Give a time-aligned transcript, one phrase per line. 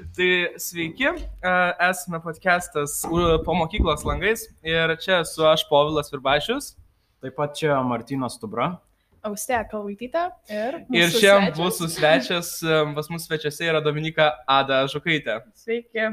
[0.00, 1.50] Tai sveiki, e,
[1.90, 3.02] esame podcastas
[3.44, 6.72] po mokyklos langais ir čia esu aš Povilas Virbašius.
[7.20, 8.78] Taip pat čia Martinas Tubra.
[9.20, 10.78] Austė Kalvaitytė ir...
[10.96, 15.42] Ir šiandien mūsų svečias, e, pas mūsų svečiuose yra Dominika Ada Žukaitė.
[15.60, 16.08] Sveiki.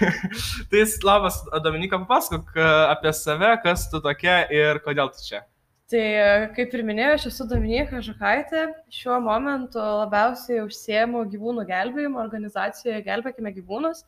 [0.72, 5.44] tai labas, Dominika, papasakok e, apie save, kas tu tokia ir kodėl tu čia.
[5.90, 6.06] Tai
[6.54, 8.68] kaip ir minėjau, aš esu Dominika Žukaitė.
[8.94, 14.04] Šiuo momentu labiausiai užsiemu gyvūnų gelbėjimo organizacijoje Gelbėkime gyvūnus.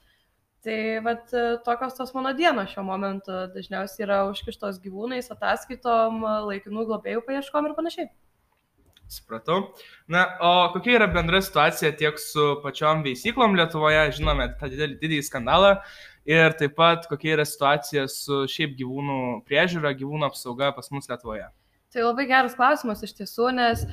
[0.63, 1.33] Tai vat,
[1.67, 6.21] tokios tos mano dienos šiuo momentu dažniausiai yra užkištos gyvūnais, ataskaitom,
[6.53, 8.13] laikinų globėjų paieškom ir panašiai.
[9.11, 9.57] Supratau.
[10.07, 15.27] Na, o kokia yra bendra situacija tiek su pačiom veisyklom Lietuvoje, žinome tą didelį, didelį
[15.27, 15.73] skandalą,
[16.31, 19.19] ir taip pat kokia yra situacija su šiaip gyvūnų
[19.51, 21.51] priežiūra, gyvūnų apsauga pas mus Lietuvoje.
[21.93, 23.91] Tai labai geras klausimas iš tiesų, nes e,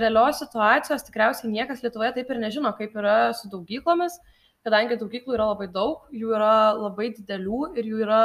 [0.00, 4.16] realios situacijos tikriausiai niekas Lietuvoje taip ir nežino, kaip yra su daugyklomis,
[4.64, 8.20] kadangi daugyklų yra labai daug, jų yra labai didelių ir jų yra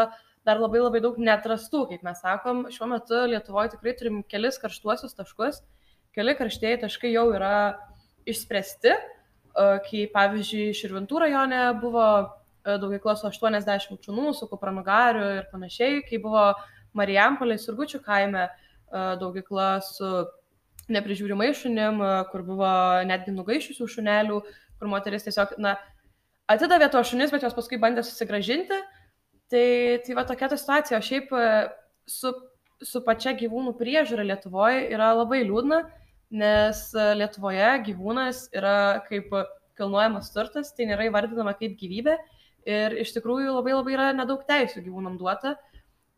[0.47, 2.61] dar labai labai daug netrastų, kaip mes sakom.
[2.71, 5.59] Šiuo metu Lietuvoje tikrai turim kelis karštuosius taškus,
[6.15, 7.75] keli karštieji taškai jau yra
[8.23, 16.05] išspręsti, e, kai pavyzdžiui Širvintų rajone buvo e, daugyklos 80 šunų su kupranugariu ir panašiai,
[16.07, 16.53] kai buvo
[16.95, 18.47] Marijampolės ir Gučių kaime
[18.91, 20.09] daugykla su
[20.89, 22.01] neprižiūrimai šunim,
[22.31, 22.71] kur buvo
[23.05, 24.39] netgi nugaišusių šunelių,
[24.79, 25.75] kur moteris tiesiog, na,
[26.49, 28.79] atidavė to šunis, bet jos paskui bandė susigražinti.
[29.49, 29.67] Tai,
[30.05, 30.99] tai va tokia ta situacija.
[30.99, 31.31] O šiaip
[32.09, 32.33] su,
[32.85, 35.83] su pačia gyvūnų priežiūra Lietuvoje yra labai liūdna,
[36.41, 36.83] nes
[37.17, 39.33] Lietuvoje gyvūnas yra kaip
[39.79, 42.17] kilnojamas turtas, tai nėra įvardinama kaip gyvybė
[42.69, 45.55] ir iš tikrųjų labai labai yra nedaug teisų gyvūnam duota.
[45.55, 45.68] E,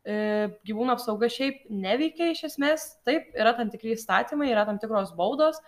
[0.02, 5.60] gyvūnų apsauga šiaip neveikia iš esmės, taip, yra tam tikri įstatymai, yra tam tikros baudos,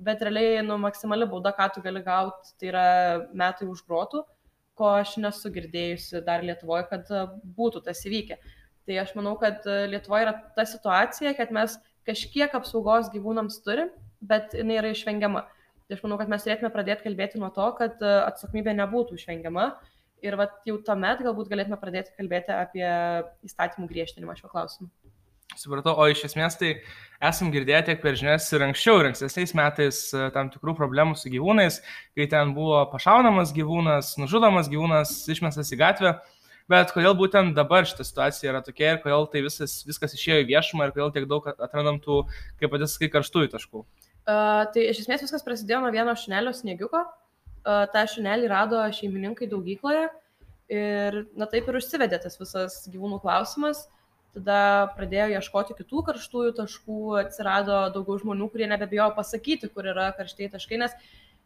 [0.00, 2.84] bet realiai, nu, maksimali bauda, ką tu gali gauti, tai yra
[3.36, 4.22] metai už grotų,
[4.78, 7.26] ko aš nesu girdėjusi dar Lietuvoje, kad e,
[7.58, 8.38] būtų tas įvykę.
[8.88, 11.76] Tai aš manau, kad e, Lietuvoje yra ta situacija, kad mes
[12.08, 13.90] kažkiek apsaugos gyvūnams turim,
[14.24, 15.44] bet jinai yra išvengiama.
[15.84, 19.72] Tai aš manau, kad mes turėtume pradėti kalbėti nuo to, kad atsakomybė nebūtų išvengiama
[20.26, 22.86] ir vat, jau tuomet galbūt galėtume pradėti kalbėti apie
[23.46, 24.90] įstatymų griežtinimą šiuo klausimu.
[25.58, 26.76] Supratau, o iš esmės tai
[27.26, 31.32] esam girdėję tiek per žinias ir anksčiau, ir ankstesniais metais e, tam tikrų problemų su
[31.32, 31.80] gyvūnais,
[32.14, 36.12] kai ten buvo pašaunamas gyvūnas, nužudomas gyvūnas, išmestas į gatvę.
[36.70, 40.50] Bet kodėl būtent dabar šita situacija yra tokia ir kodėl tai visas, viskas išėjo į
[40.52, 42.22] viešumą ir kodėl tiek daug atrandam tų,
[42.62, 43.82] kaip patys, kai karštųjų taškų?
[43.82, 47.02] Uh, tai iš esmės viskas prasidėjo nuo vieno šnelio sniegiuko,
[47.64, 50.08] tą šunelį rado šeimininkai daugykloje
[50.70, 53.88] ir na taip ir užsivedė tas visas gyvūnų klausimas.
[54.30, 60.52] Tada pradėjo ieškoti kitų karštųjų taškų, atsirado daugiau žmonių, kurie nebebijojo pasakyti, kur yra karštieji
[60.52, 60.94] taškai, nes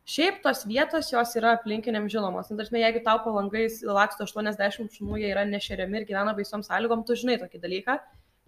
[0.04, 2.50] šiaip tos vietos jos yra aplinkiniam žinomos.
[2.53, 7.06] Na, tarsi, jeigu tau palangais laksto 80 šunų, jie yra nešeriami ir gyvena baisom sąlygom,
[7.08, 7.97] tu žinai tokį dalyką.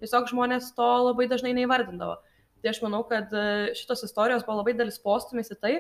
[0.04, 2.18] Tiesiog žmonės to labai dažnai neįvardindavo.
[2.60, 3.32] Tai aš manau, kad
[3.78, 5.74] šitos istorijos buvo labai dalis postumis į tai,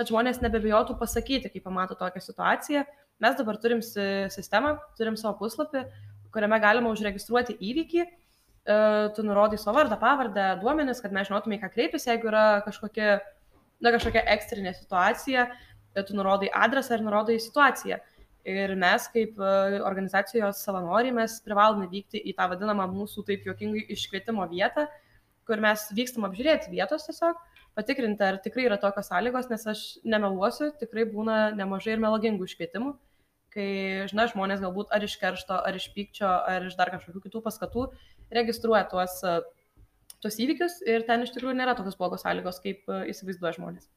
[0.00, 2.86] kad žmonės nebebijotų pasakyti, kai pamato tokią situaciją.
[3.20, 5.84] Mes dabar turim sistemą, turim savo puslapį,
[6.32, 8.76] kuriame galima užregistruoti įvykį, e,
[9.16, 13.18] tu nurodai savo vardą, pavardę, duomenis, kad mes žinotume, ką kreiptis, jeigu yra kažkokia,
[13.84, 18.00] na, kažkokia ekstrinė situacija, e, tu nurodai adresą ir nurodai situaciją.
[18.48, 19.52] Ir mes kaip e,
[19.84, 24.88] organizacijos savanoriai, mes privalome vykti į tą vadinamą mūsų taip juokingai iškvietimo vietą,
[25.44, 27.36] kur mes vykstam apžiūrėti vietos tiesiog
[27.80, 32.94] patikrinti, ar tikrai yra tokios sąlygos, nes aš nemeluosiu, tikrai būna nemažai ir melagingų iškvietimų,
[33.54, 33.70] kai,
[34.10, 37.86] žinai, žmonės galbūt ar iš keršto, ar iš pykčio, ar iš dar kažkokių kitų paskatų
[38.36, 39.16] registruoja tuos,
[40.22, 43.88] tuos įvykius ir ten iš tikrųjų nėra tokios blogos sąlygos, kaip įsivaizduoja žmonės.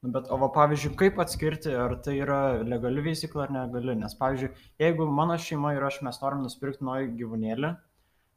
[0.00, 3.92] Nu, bet, o va, pavyzdžiui, kaip atskirti, ar tai yra legali veisykla ar negali?
[4.00, 4.48] Nes, pavyzdžiui,
[4.80, 7.72] jeigu mano šeima ir aš mes norim nusipirkti naują gyvūnėlį,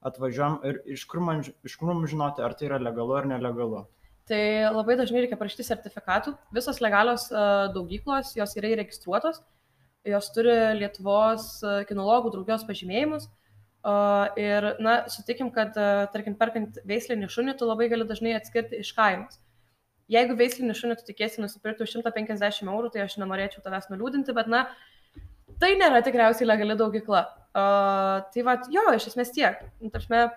[0.10, 3.86] atvažiuom ir iš kur, man, iš kur mums žinoti, ar tai yra legalu ar nelegalu?
[4.30, 6.32] Tai labai dažnai reikia prašyti sertifikatų.
[6.56, 9.42] Visos legalios uh, daugyklos, jos yra įregistruotos,
[10.08, 13.28] jos turi Lietuvos uh, kinologų draugijos pažymėjimus.
[13.84, 15.76] Uh, ir, na, sutikim, kad,
[16.14, 19.42] tarkim, perkant veislinį šunį, tu labai gali dažnai atskirti iš kainos.
[20.12, 24.48] Jeigu veislinį šunį tu tikėsi nusipirkti už 150 eurų, tai aš nenorėčiau tavęs nuliūdinti, bet,
[24.52, 24.66] na,
[25.60, 27.26] tai nėra tikriausiai legali daugykla.
[27.52, 29.60] Uh, tai va, jo, iš esmės tiek.
[29.84, 30.30] Nu, tarpsme,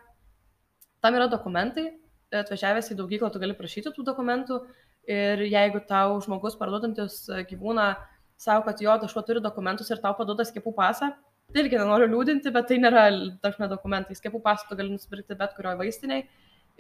[1.06, 1.92] tam yra dokumentai,
[2.34, 4.60] atvažiavęs į daugyklą, tu gali prašyti tų dokumentų
[5.10, 7.92] ir jeigu tau žmogus parduodantis gyvūną
[8.36, 11.12] savo, kad jo, tu šuo turi dokumentus ir tau paduoda skiepų pasą,
[11.52, 13.06] tai irgi nenoriu liūdinti, bet tai nėra
[13.44, 14.18] dažnai dokumentai.
[14.18, 16.26] Skiepų pasą tu gali nusipirkti bet kurioje vaistiniai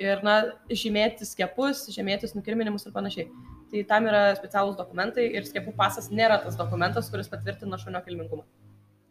[0.02, 0.36] ir, na,
[0.68, 3.30] žymėti skiepus, žymėtis nukirminimus ir panašiai.
[3.70, 8.44] Tai tam yra specialūs dokumentai ir skiepų pasas nėra tas dokumentas, kuris patvirtina šunio kilmingumą.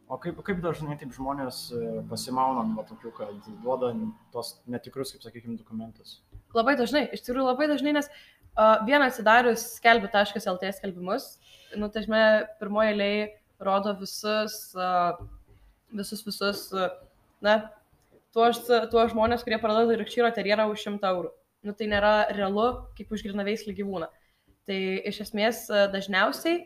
[0.06, 1.80] O kaip, kaip dažnai taip žmonės e,
[2.10, 3.90] pasimauna nuo tokių, kad duoda
[4.34, 6.20] tos netikrus, kaip sakykime, dokumentus?
[6.54, 11.26] Labai dažnai, iš tikrųjų labai dažnai, nes uh, vieną atsidarius skelbi.lt skelbimus,
[11.82, 12.22] nu, tai žinai,
[12.62, 13.26] pirmoje eilėje
[13.66, 15.18] rodo visus, uh,
[15.98, 16.94] visus, visus, uh,
[17.44, 17.58] na,
[18.36, 18.62] tuos,
[18.94, 21.34] tuos žmonės, kurie parduoda rikšyro terjerą už 100 eurų.
[21.66, 24.14] Nu, tai nėra realu, kaip už grinaveislį gyvūną.
[24.70, 24.80] Tai
[25.10, 26.62] iš esmės dažniausiai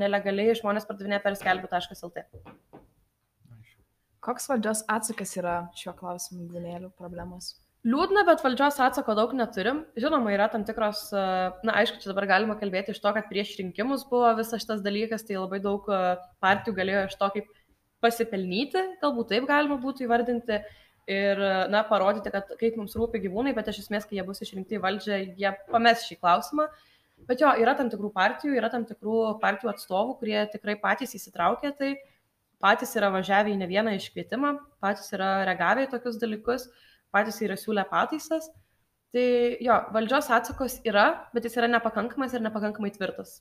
[0.00, 2.24] nelegaliai žmonės pardavinėja per skelbiu.lt.
[4.24, 7.54] Koks valdžios atsakas yra šiuo klausimu gyvūnėlių problemos?
[7.84, 9.82] Liūdna, bet valdžios atsako daug neturim.
[10.00, 14.06] Žinoma, yra tam tikros, na aišku, čia dabar galima kalbėti iš to, kad prieš rinkimus
[14.08, 15.84] buvo visas šitas dalykas, tai labai daug
[16.40, 17.52] partijų galėjo iš to kaip
[18.04, 20.62] pasipelnyti, galbūt taip galima būtų įvardinti
[21.12, 24.78] ir, na, parodyti, kad kaip mums rūpi gyvūnai, bet iš esmės, kai jie bus išrinkti
[24.78, 26.70] į valdžią, jie pames šį klausimą.
[27.28, 31.72] Bet jo, yra tam tikrų partijų, yra tam tikrų partijų atstovų, kurie tikrai patys įsitraukė,
[31.78, 31.94] tai
[32.64, 34.54] patys yra važiavę į ne vieną iškvietimą,
[34.84, 36.68] patys yra reagavę į tokius dalykus,
[37.14, 38.50] patys yra siūlę pataisas.
[39.14, 39.26] Tai
[39.62, 43.38] jo, valdžios atsakos yra, bet jis yra nepakankamas ir nepakankamai tvirtas.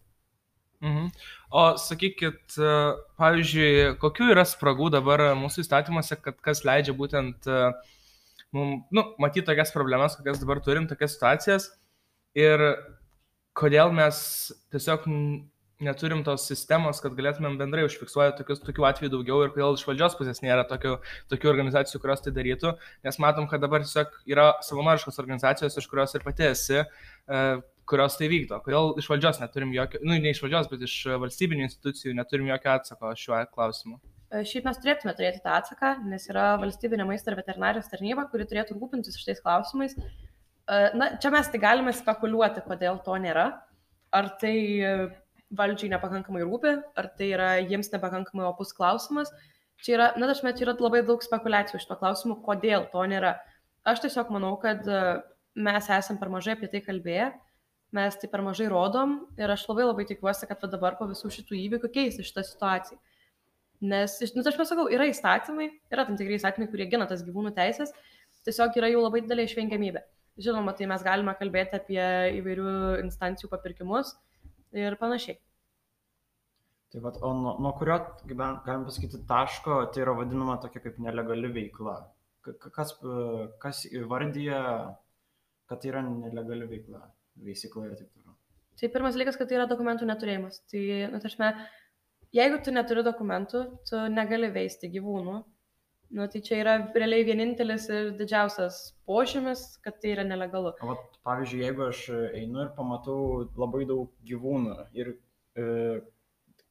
[0.83, 1.07] Mhm.
[1.56, 2.71] O sakykit, e,
[3.18, 7.62] pavyzdžiui, kokiu yra spragų dabar mūsų įstatymuose, kad kas leidžia būtent e,
[8.53, 11.69] mums, nu, matyti tokias problemas, kokias dabar turim, tokias situacijas
[12.36, 12.65] ir
[13.57, 14.19] kodėl mes
[14.73, 15.07] tiesiog
[15.83, 20.15] neturim tos sistemos, kad galėtumėm bendrai užfiksuoti tokius, tokių atvejų daugiau ir kodėl iš valdžios
[20.19, 20.95] pusės nėra tokių,
[21.33, 22.73] tokių organizacijų, kurios tai darytų,
[23.07, 27.44] nes matom, kad dabar tiesiog yra savanoriškos organizacijos, iš kurios ir pati esi, e,
[27.89, 28.61] kurios tai vykdo.
[28.63, 32.75] Kodėl iš valdžios neturim jokio, nu ne iš valdžios, bet iš valstybinių institucijų neturim jokio
[32.77, 34.00] atsako šiuo klausimu.
[34.33, 38.47] E, šiaip mes turėtume turėti tą atsaką, nes yra valstybinė maisto ir veterinarijos tarnyba, kuri
[38.50, 39.97] turėtų rūpintis šitais klausimais.
[40.69, 43.48] E, na, čia mes tai galime spekuliuoti, kodėl to nėra.
[44.13, 44.56] Ar tai
[45.54, 49.31] valdžiai nepakankamai rūpi, ar tai yra jiems nepakankamai opus klausimas.
[49.83, 53.06] Čia yra, na, aš met, čia yra labai daug spekulacijų iš to klausimu, kodėl to
[53.10, 53.36] nėra.
[53.89, 55.01] Aš tiesiog manau, kad e,
[55.57, 57.33] mes esam per mažai apie tai kalbėję
[57.94, 61.57] mes tai per mažai rodom ir aš labai labai tikiuosi, kad dabar po visų šitų
[61.60, 62.98] įvykių keisis šitą situaciją.
[63.83, 67.92] Nes, nu, aš pasakau, yra įstatymai, yra tam tikrai įstatymai, kurie gina tas gyvūnų teisės,
[68.48, 70.04] tiesiog yra jų labai didelė išvengiamybė.
[70.41, 72.03] Žinoma, tai mes galime kalbėti apie
[72.39, 74.15] įvairių instancijų papirkimus
[74.74, 75.38] ir panašiai.
[76.94, 78.00] Tai vat, o nuo, nuo kurio,
[78.30, 81.97] galim pasakyti, taško tai yra vadinama tokia kaip nelegali veikla?
[82.44, 82.95] Kas,
[83.62, 84.62] kas įvardyja,
[85.69, 87.06] kad tai yra nelegali veikla?
[87.41, 88.36] veisykla ir taip toliau.
[88.79, 90.62] Tai pirmas dalykas, kad tai yra dokumentų neturėjimas.
[90.71, 90.83] Tai,
[91.13, 91.50] nu, taršme,
[92.36, 95.39] jeigu tu neturi dokumentų, tu negali veisti gyvūnų.
[96.13, 98.80] Nu, tai čia yra realiai vienintelis ir didžiausias
[99.10, 100.75] požymis, kad tai yra nelegalu.
[100.86, 102.01] O, vat, pavyzdžiui, jeigu aš
[102.38, 105.10] einu ir pamatau labai daug gyvūnų ir
[105.57, 105.65] e,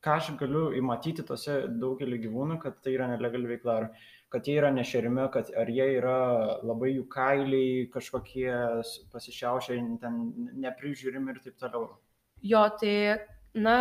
[0.02, 3.78] ką aš galiu įmatyti tose daugelį gyvūnų, kad tai yra nelegali veikla.
[3.82, 6.16] Ar kad jie yra nešerimi, kad ar jie yra
[6.64, 8.48] labai jų kailiai kažkokie
[9.12, 10.18] pasišiaušę, ten
[10.62, 11.90] neprižiūrimi ir taip toliau.
[12.46, 12.94] Jo, tai,
[13.54, 13.76] na,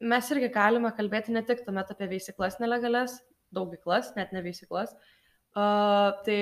[0.00, 3.18] mes irgi galime kalbėti ne tik tuomet apie veisiklas nelegales,
[3.54, 4.94] daugiklas, net ne veisiklas.
[5.54, 6.38] Uh, tai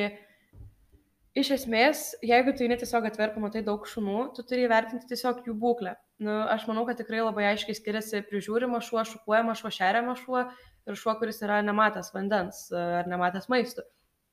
[1.37, 5.97] iš esmės, jeigu tu netiesiog atver pamatai daug šunų, tu turi įvertinti tiesiog jų būklę.
[6.23, 10.99] Nu, aš manau, kad tikrai labai aiškiai skiriasi prižiūrimas šuo, šukuojamas šuo, šeriamas šuo ir
[10.99, 13.85] šuo, kuris yra nematęs vandens e, ar nematęs maisto.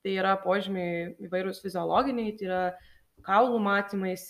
[0.06, 2.62] Tai yra požymiai įvairūs fiziologiniai, tai yra
[3.25, 4.30] kaulų matymais,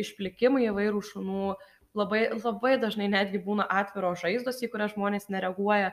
[0.00, 1.50] išplikimai įvairių šunų,
[1.98, 5.92] labai, labai dažnai netgi būna atviro žaizdos, į kurias žmonės nereaguoja.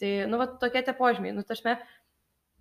[0.00, 1.34] Tai, nu, va, tokie tie požymiai.
[1.36, 1.76] Nu, tašme,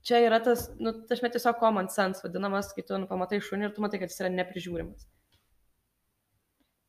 [0.06, 3.74] čia yra tas, nu, tašme tiesiog common sense vadinamas, kai tu nu, pamatai šunį ir
[3.76, 5.08] tu matai, kad jis yra neprižiūrimas.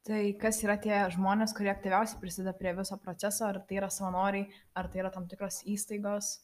[0.09, 4.49] Tai kas yra tie žmonės, kurie aktyviausiai prisideda prie viso proceso, ar tai yra savanoriai,
[4.75, 6.39] ar tai yra tam tikros įstaigos?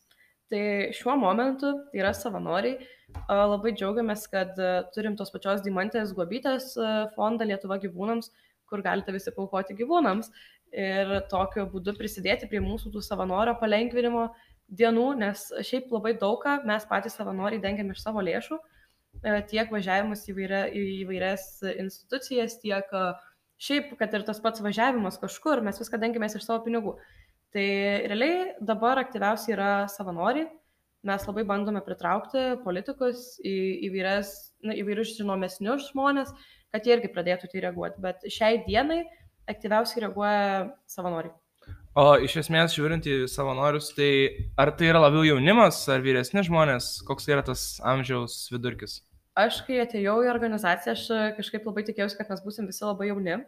[0.53, 0.63] Tai
[0.95, 2.77] šiuo momentu tai yra savanoriai.
[3.27, 4.53] Labai džiaugiamės, kad
[4.95, 6.75] turim tos pačios Dimantės Gobytės
[7.17, 8.31] fondą Lietuva gyvūnams,
[8.71, 10.31] kur galite visi paukoti gyvūnams
[10.73, 14.28] ir tokiu būdu prisidėti prie mūsų tų savanorio palengvinimo
[14.66, 18.58] dienų, nes šiaip labai daug ką mes patys savanoriai dengiam iš savo lėšų,
[19.50, 21.46] tiek važiavimus į, įvairia, į įvairias
[21.78, 23.14] institucijas, tiek uh,
[23.62, 26.96] šiaip, kad ir tas pats važiavimas kažkur, mes viską dengiamės iš savo pinigų.
[27.56, 27.66] Tai
[28.11, 30.49] realiai dabar aktyviausiai yra savanoriai.
[31.06, 33.54] Mes labai bandome pritraukti politikus į
[33.87, 34.32] įvairias,
[34.66, 36.32] na, įvairius žinomesnius žmonės,
[36.75, 38.02] kad jie irgi pradėtų tai reaguoti.
[38.02, 39.04] Bet šiai dienai
[39.50, 40.47] aktyviausiai reaguoja
[40.91, 41.35] savanoriai.
[41.97, 44.11] O iš esmės, žiūrint į savanorius, tai
[44.61, 49.00] ar tai yra labiau jaunimas ar vyresni žmonės, koks yra tas amžiaus vidurkis?
[49.37, 51.05] aš kai atėjau į organizaciją, aš
[51.37, 53.43] kažkaip labai tikėjausi, kad mes būsim visi labai jauni.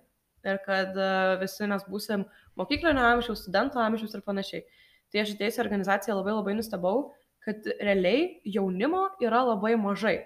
[0.46, 1.06] ir kad e,
[1.40, 2.22] visi mes būsim
[2.56, 4.62] mokyklinio amžiaus, studento amžiaus ir panašiai.
[5.10, 7.00] Tai aš atėjus į organizaciją labai labai nustebau,
[7.42, 10.20] kad realiai jaunimo yra labai mažai.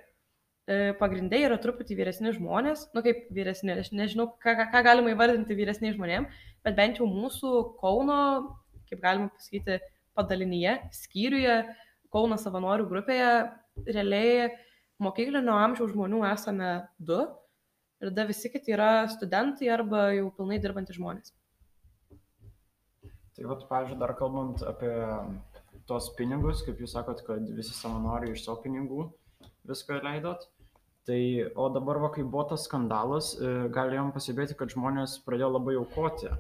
[0.71, 5.11] E, pagrindai yra truputį vyresni žmonės, nu kaip vyresni, aš nežinau, ką, ką, ką galima
[5.11, 6.29] įvardinti vyresniai žmonėm,
[6.63, 8.19] bet bent jau mūsų Kauno,
[8.87, 9.81] kaip galima pasakyti,
[10.15, 11.57] padalinyje, skyriuje,
[12.15, 13.33] Kauno savanorių grupėje,
[13.89, 14.53] realiai
[15.03, 17.19] mokyklinio amžiaus žmonių esame du
[18.03, 21.35] ir da visi kiti yra studentai arba jau pilnai dirbantys žmonės.
[23.33, 24.93] Tai vat, pavyzdžiui, dar kalbant apie
[25.89, 29.09] tos pinigus, kaip jūs sakot, kad visi savanoriai iš savo pinigų
[29.67, 30.52] viską leidot.
[31.07, 31.21] Tai,
[31.59, 36.31] o dabar, va, kai buvo tas skandalas, e, galėjom pasibėti, kad žmonės pradėjo labai aukoti.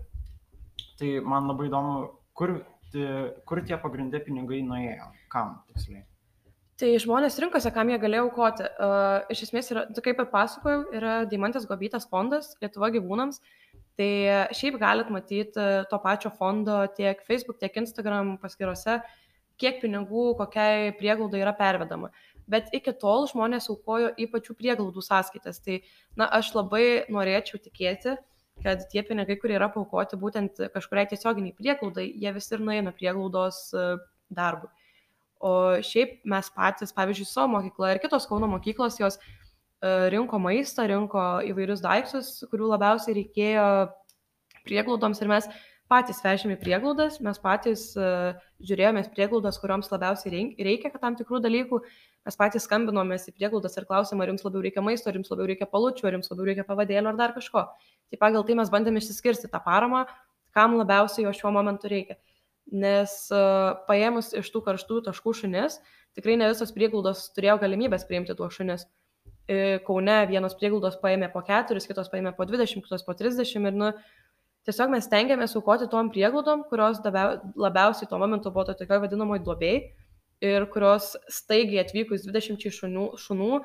[1.00, 1.96] Tai man labai įdomu,
[2.38, 2.60] kur,
[3.48, 6.04] kur tie pagrindė pinigai nuėjo, kam tiksliai.
[6.78, 8.68] Tai žmonės rinkosi, kam jie galėjo aukoti.
[8.82, 13.42] Uh, iš esmės, yra, kaip ir pasakojau, yra Deimantės Gobytas fondas Lietuva gyvūnams.
[14.00, 14.08] Tai
[14.56, 19.02] šiaip galit matyti to pačio fondo tiek Facebook, tiek Instagram paskyrose,
[19.60, 22.08] kiek pinigų kokiai prieglaudai yra pervedama.
[22.50, 25.60] Bet iki tol žmonės aukojo į pačių prieglaudų sąskaitas.
[25.62, 25.80] Tai,
[26.18, 28.16] na, aš labai norėčiau tikėti,
[28.62, 33.68] kad tie pinigai, kurie yra paukoti būtent kažkuriai tiesioginiai prieglaudai, jie vis ir nueina prieglaudos
[34.32, 34.70] darbui.
[35.42, 39.24] O šiaip mes patys, pavyzdžiui, savo mokykla ir kitos Kauno mokyklos, jos e,
[40.14, 43.64] rinko maistą, rinko įvairius daiktus, kurių labiausiai reikėjo
[44.62, 45.48] prieglaudoms ir mes
[45.92, 48.32] patys vežėme prieglaudas, mes patys uh,
[48.64, 51.82] žiūrėjome prieglaudas, kurioms labiausiai reikia tam tikrų dalykų,
[52.26, 55.52] mes patys skambinomės į prieglaudas ir klausėme, ar jums labiau reikia maisto, ar jums labiau
[55.52, 57.68] reikia palučių, ar jums labiau reikia pavadėlio ar dar kažko.
[58.10, 60.06] Tai pagal tai mes bandėme išsiskirsti tą paramą,
[60.56, 62.18] kam labiausiai jo šiuo momentu reikia
[62.70, 63.12] nes
[63.88, 65.78] paėmus iš tų karštų taškų šunis,
[66.16, 68.86] tikrai ne visos prieglaudos turėjo galimybės priimti tuos šunis.
[69.50, 73.74] E, Kaune vienos prieglaudos paėmė po keturis, kitos paėmė po 20, kitos po 30 ir,
[73.74, 73.90] nu,
[74.68, 79.82] tiesiog mes tengiamės aukoti tom prieglaudom, kurios labiausiai tuo momentu buvo to tokioje vadinamoje duobėje
[80.42, 83.60] ir kurios staigiai atvykus 20 šunų, šunų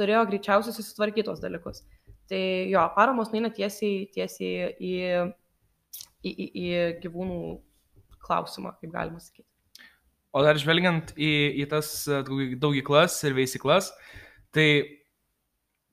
[0.00, 1.82] turėjo greičiausiai susitvarkyti tos dalykus.
[2.30, 2.42] Tai
[2.72, 4.92] jo, paramos neina tiesiai, tiesiai į,
[6.24, 6.68] į, į, į
[7.02, 7.40] gyvūnų
[8.22, 9.48] klausimą, kaip galima sakyti.
[10.32, 12.22] O dar žvelgiant į, į tas e,
[12.56, 13.90] daugyklas ir veisyklas,
[14.54, 14.68] tai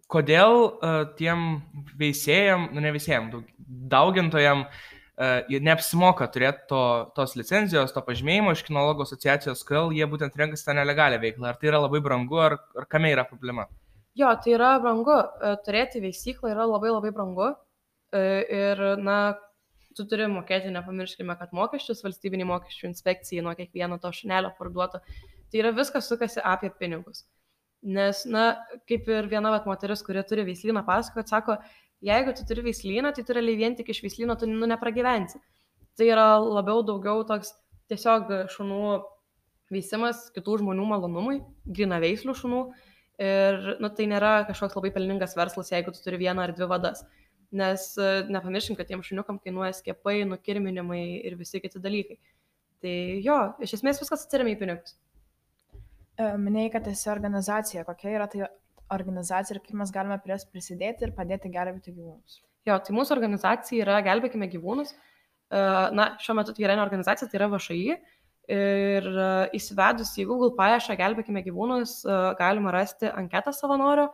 [0.09, 1.61] kodėl uh, tiem
[1.99, 3.29] veisėjam, nu ne veisėjam,
[3.91, 4.79] daugintojam uh,
[5.19, 6.81] neapsimoka turėti to,
[7.15, 11.51] tos licenzijos, to pažymėjimo iš kinologų asociacijos, kodėl jie būtent renkasi tą nelegalią veiklą.
[11.51, 13.67] Ar tai yra labai brangu, ar, ar kame yra problema?
[14.17, 15.17] Jo, tai yra brangu.
[15.65, 17.51] Turėti veisyklą yra labai labai brangu.
[18.15, 19.17] Ir, na,
[19.95, 25.03] tu turi mokėti, nepamirškime, kad mokesčius valstybiniai mokesčių inspekcijai nuo kiekvieno to šnelio parduoto.
[25.49, 27.25] Tai yra viskas sukasi apie pinigus.
[27.83, 28.49] Nes, na,
[28.89, 31.55] kaip ir viena vat, moteris, kuri turi veislyną, pasako, sako,
[32.03, 35.39] jeigu tu turi veislyną, tai tu realiai vien tik iš veislyno tu nu, nepragyvensi.
[35.99, 37.53] Tai yra labiau daugiau toks
[37.91, 38.83] tiesiog šunų
[39.71, 42.61] veisimas kitų žmonių malonumui, grina veislių šunų.
[43.19, 47.03] Ir nu, tai nėra kažkoks labai pelningas verslas, jeigu tu turi vieną ar dvi vadas
[47.51, 47.95] nes
[48.29, 52.19] nepamirškim, kad tiem šuniukam kainuoja skiepai, nukirminimai ir visi kiti dalykai.
[52.83, 52.95] Tai
[53.25, 54.95] jo, iš esmės viskas atsiriamė į pinigus.
[56.19, 57.85] E, minėjai, kad esi organizacija.
[57.87, 58.45] Kokia yra tai
[58.91, 62.39] organizacija ir kaip mes galime prie jos prisidėti ir padėti gelbėti gyvūnus?
[62.67, 64.91] Jo, tai mūsų organizacija yra Gelbėkime gyvūnus.
[64.93, 65.59] E,
[65.95, 67.99] na, šiuo metu tai yra ne organizacija, tai yra VŠI.
[68.49, 69.05] Ir
[69.53, 71.99] įsivedus į Google paiešką Gelbėkime gyvūnus
[72.39, 74.07] galima rasti anketą savanorio,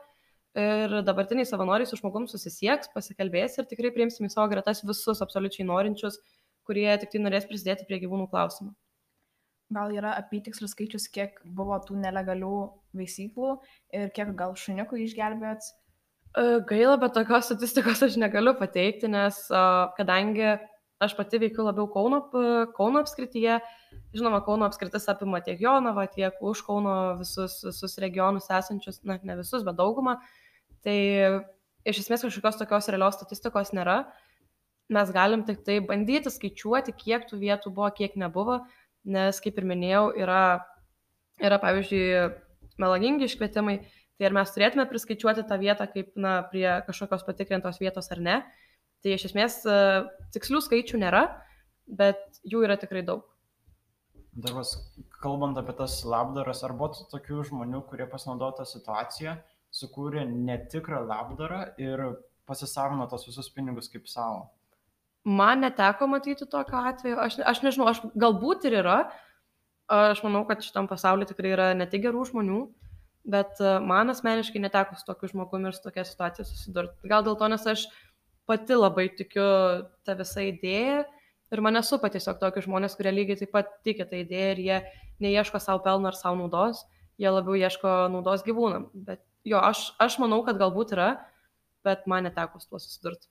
[0.56, 5.68] ir dabartiniai savanoriai su žmogum susisieks, pasikalbės ir tikrai priimsim į savo gretas visus absoliučiai
[5.68, 6.20] norinčius,
[6.68, 8.72] kurie tik tai norės prisidėti prie gyvūnų klausimų.
[9.74, 12.54] Gal yra apytikslis skaičius, kiek buvo tų nelegalių
[12.96, 13.56] veisyklų
[13.98, 15.66] ir kiek gal šuniukų išgelbėt?
[16.38, 19.40] E, gaila, bet tokios statistikos aš negaliu pateikti, nes
[19.98, 20.54] kadangi
[21.02, 22.22] aš pati veikiu labiau Kauno,
[22.76, 23.58] Kauno apskrityje,
[24.16, 29.40] žinoma, Kauno apskritis apima tiek Jonavą, tiek už Kauno visus, visus regionus esančius, na, ne
[29.42, 30.20] visus, bet daugumą.
[30.86, 30.98] Tai
[31.90, 34.04] iš esmės kažkokios tokios realios statistikos nėra.
[34.94, 38.60] Mes galim tik tai bandyti skaičiuoti, kiek tų vietų buvo, kiek nebuvo,
[39.06, 40.42] nes, kaip ir minėjau, yra,
[41.44, 42.06] yra pavyzdžiui,
[42.82, 43.78] melagingi iškvietimai,
[44.16, 48.42] tai ar mes turėtume priskaičiuoti tą vietą kaip, na, prie kažkokios patikrintos vietos ar ne.
[49.04, 49.60] Tai iš esmės
[50.34, 51.26] tikslių skaičių nėra,
[51.86, 53.28] bet jų yra tikrai daug.
[54.36, 54.74] Dar vas,
[55.24, 59.38] kalbant apie tas labdaras, ar buvo tokių žmonių, kurie pasinaudojo tą situaciją
[59.76, 62.04] sukūrė netikrą labdarą ir
[62.48, 64.50] pasisavino tos visus pinigus kaip savo.
[65.26, 68.98] Man neteko matyti tokio atveju, aš, aš nežinau, aš galbūt ir yra,
[69.90, 72.60] aš manau, kad šitam pasaulyje tikrai yra ne tik gerų žmonių,
[73.34, 77.10] bet e, man asmeniškai neteko su tokiu žmogumi ir su tokia situacija susidurti.
[77.10, 77.88] Gal dėl to, nes aš
[78.46, 79.46] pati labai tikiu
[80.06, 81.04] tą visą idėją
[81.54, 84.80] ir mane supa tiesiog tokie žmonės, kurie lygiai taip pat tiki tą idėją ir jie
[85.26, 86.84] neieško savo pelno ar savo naudos,
[87.22, 88.90] jie labiau ieško naudos gyvūnam.
[88.94, 91.16] Bet jo, aš, aš manau, kad galbūt yra,
[91.86, 93.30] bet man neteko su tuo susidurti.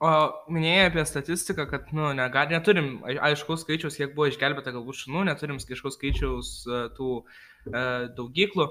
[0.00, 0.10] O
[0.48, 5.58] minėjai apie statistiką, kad nu, nega, neturim aiškaus skaičiaus, kiek buvo išgelbėta galbūt šunų, neturim
[5.60, 7.82] aiškaus skaičiaus e, tų e,
[8.16, 8.66] daugyklų,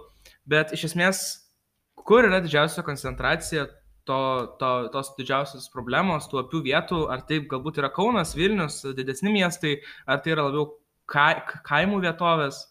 [0.50, 1.20] bet iš esmės,
[2.02, 3.68] kur yra didžiausia koncentracija
[4.10, 4.20] to,
[4.58, 9.78] to, tos didžiausios problemos, tų apių vietų, ar taip galbūt yra Kaunas, Vilnius, didesni miestai,
[10.10, 10.66] ar tai yra labiau
[11.06, 11.30] ka,
[11.70, 12.64] kaimų vietovės?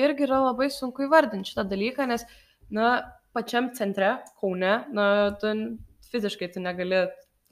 [0.00, 2.24] Irgi yra labai sunku įvardinti šitą dalyką, nes,
[2.72, 2.96] na,
[3.36, 5.52] pačiam centre, Kaune, na, tu
[6.08, 7.04] fiziškai tu negali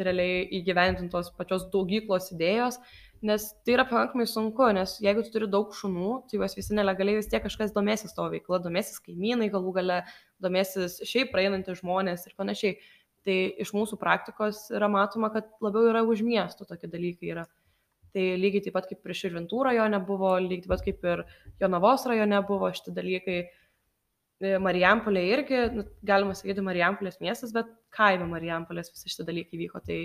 [0.05, 2.79] realiai įgyvendinti tos pačios daugyklos idėjos,
[3.26, 7.21] nes tai yra pakankamai sunku, nes jeigu tu turi daug šunų, tai juos visi nelegaliai
[7.21, 10.00] vis tiek kažkas domėsis tavo veikla, domėsis kaimynai galų gale,
[10.43, 12.79] domėsis šiaip praeinantys žmonės ir panašiai.
[13.26, 17.47] Tai iš mūsų praktikos yra matoma, kad labiau yra už miestų tokie dalykai yra.
[18.15, 21.25] Tai lygiai taip pat kaip ir Širvintų rajone buvo, lygiai taip pat kaip ir
[21.61, 23.41] Jonavos rajone buvo šitie dalykai.
[24.45, 29.81] E, Marijampolė irgi, nu, galima sakyti, Marijampolės miestas, bet kaime Marijampolės visi šitie dalykai vyko.
[29.87, 30.00] Tai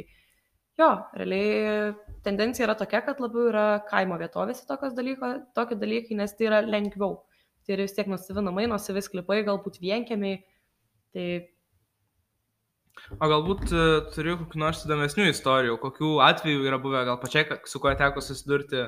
[0.80, 1.92] jo, realiai
[2.24, 4.64] tendencija yra tokia, kad labiau yra kaimo vietovėse
[4.96, 7.20] dalyko, tokie dalykai, nes tai yra lengviau.
[7.66, 10.40] Tai yra vis tiek nusivi namai, nusivi sklypai, galbūt vienkiamiai.
[11.12, 11.26] Tai...
[13.20, 17.84] O galbūt uh, turiu kokių nors įdomesnių istorijų, kokių atvejų yra buvę, gal pačiai, su
[17.84, 18.88] kuo teko susidurti?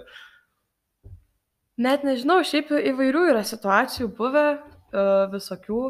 [1.83, 4.45] Net nežinau, šiaip įvairių yra situacijų buvę,
[5.33, 5.83] visokių.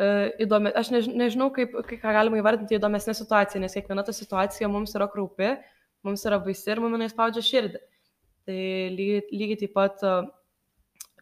[0.00, 4.14] Uh, įdomi, aš než, nežinau, kaip, kaip ką galima įvardinti įdomesnę situaciją, nes kiekviena ta
[4.16, 5.54] situacija mums yra kraupi,
[6.06, 7.80] mums yra baisi ir mums spaudžia širdį.
[8.48, 8.60] Tai
[8.96, 10.30] lygiai, lygiai taip pat, uh,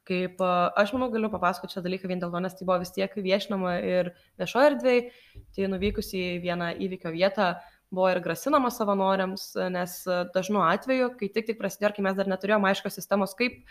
[0.08, 2.94] kaip uh, aš manau, galiu papasakoti šią dalyką vien dėl to, nes tai buvo vis
[2.94, 5.10] tiek viešinama ir viešoje erdvėje,
[5.56, 7.50] tai nuvykus į vieną įvykio vietą
[7.90, 10.00] buvo ir grasinama savanoriams, nes
[10.34, 13.62] dažnu atveju, kai tik tik prasidėjo, kai mes dar neturėjome aiškios sistemos, kaip,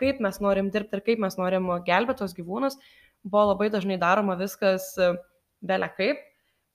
[0.00, 2.76] kaip mes norim dirbti ir kaip mes norim gelbėti tos gyvūnus,
[3.24, 5.12] buvo labai dažnai daroma viskas e,
[5.62, 6.20] belia kaip.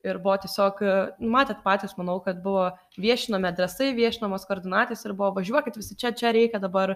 [0.06, 2.70] Ir buvo tiesiog, e, nu, matėt patys, manau, kad buvo
[3.02, 6.96] viešinami adresai, viešinamos koordinatės ir buvo važiuokit visi čia, čia reikia dabar.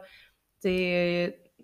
[0.61, 0.75] Tai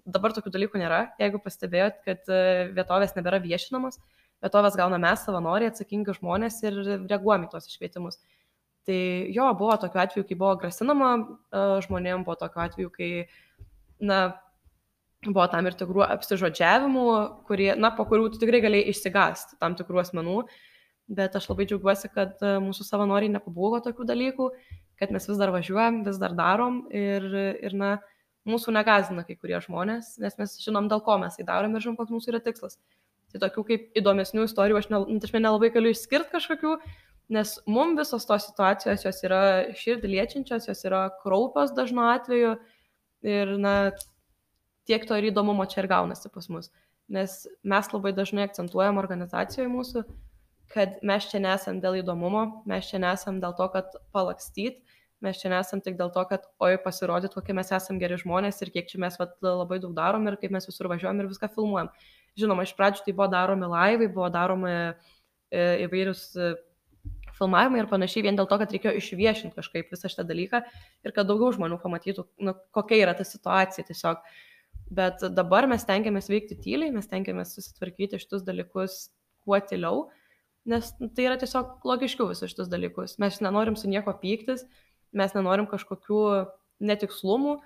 [0.08, 1.02] dabar tokių dalykų nėra.
[1.22, 2.40] Jeigu pastebėjot, kad e,
[2.76, 4.00] vietovės nebėra viešinamos,
[4.44, 8.20] vietovės gauna mes, savanoriai, atsakingi žmonės ir reaguojame į tos iškvietimus.
[8.88, 8.98] Tai
[9.36, 11.10] jo, buvo tokiu atveju, kai buvo grasinama
[11.84, 13.10] žmonėms, buvo tokiu atveju, kai,
[14.00, 14.22] na,
[15.36, 17.06] buvo tam ir tikrų apsižodžiavimų,
[17.48, 20.42] kurie, na, po kurių tu tikrai galėjai išsigasti tam tikrų asmenų,
[21.18, 24.50] bet aš labai džiaugiuosi, kad e, mūsų savanoriai nepabūgo tokių dalykų,
[25.00, 27.28] kad mes vis dar važiuojam, vis dar darom ir,
[27.64, 27.98] ir na,
[28.48, 31.98] mūsų negazina kai kurie žmonės, nes mes žinom, dėl ko mes tai darom ir žinom,
[32.00, 32.80] koks mūsų yra tikslas.
[33.32, 36.78] Tai tokių kaip įdomesnių istorijų aš, ne, nu, aš nelabai galiu išskirti kažkokių,
[37.36, 39.42] nes mums visos tos situacijos jos yra
[39.76, 42.54] širdį liečiančios, jos yra kraupios dažnu atveju
[43.28, 43.76] ir, na,
[44.88, 46.72] tiek to ir įdomumo čia ir gaunasi pas mus.
[47.08, 50.04] Nes mes labai dažnai akcentuojam organizacijoje mūsų,
[50.74, 54.82] kad mes čia nesam dėl įdomumo, mes čia nesam dėl to, kad palakstyt,
[55.24, 58.72] mes čia nesam tik dėl to, kad oi pasirodyt, kokie mes esam geri žmonės ir
[58.76, 61.90] kiek čia mes vat, labai daug darom ir kaip mes visur važiuojam ir viską filmuojam.
[62.38, 66.52] Žinoma, iš pradžių tai buvo daromi laivai, buvo daromi e, įvairius e,
[67.38, 70.62] filmavimai ir panašiai vien dėl to, kad reikėjo išviešinti kažkaip visą šitą dalyką
[71.06, 74.22] ir kad daugiau žmonių pamatytų, nu, kokia yra ta situacija tiesiog.
[74.94, 79.10] Bet dabar mes tengiamės veikti tyliai, mes tengiamės susitvarkyti šitus dalykus
[79.44, 80.06] kuo tyliau,
[80.68, 83.18] nes tai yra tiesiog logiškiau visus šitus dalykus.
[83.20, 84.64] Mes nenorim su nieko pyktis,
[85.12, 86.22] mes nenorim kažkokių
[86.88, 87.58] netikslumų,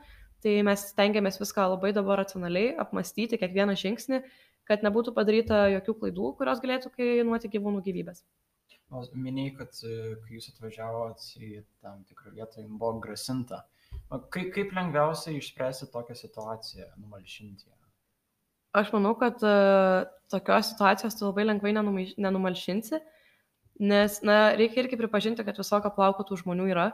[0.42, 4.24] tai mes tengiamės viską labai dabar racionaliai apmastyti, kiekvieną žingsnį,
[4.70, 8.24] kad nebūtų padaryta jokių klaidų, kurios galėtų kainuoti gyvūnų gyvybės.
[8.92, 11.52] O minėjai, kad e, kai jūs atvažiavot į
[11.84, 13.62] tam tikrą vietą, jums buvo grasinta.
[14.12, 17.78] O kaip, kaip lengviausiai išspręsti tokią situaciją, numalšinti ją?
[18.82, 23.00] Aš manau, kad uh, tokios situacijos tu labai lengvai nenumalšinsi,
[23.84, 26.86] nes, na, reikia irgi pripažinti, kad visokio plauko tų žmonių yra.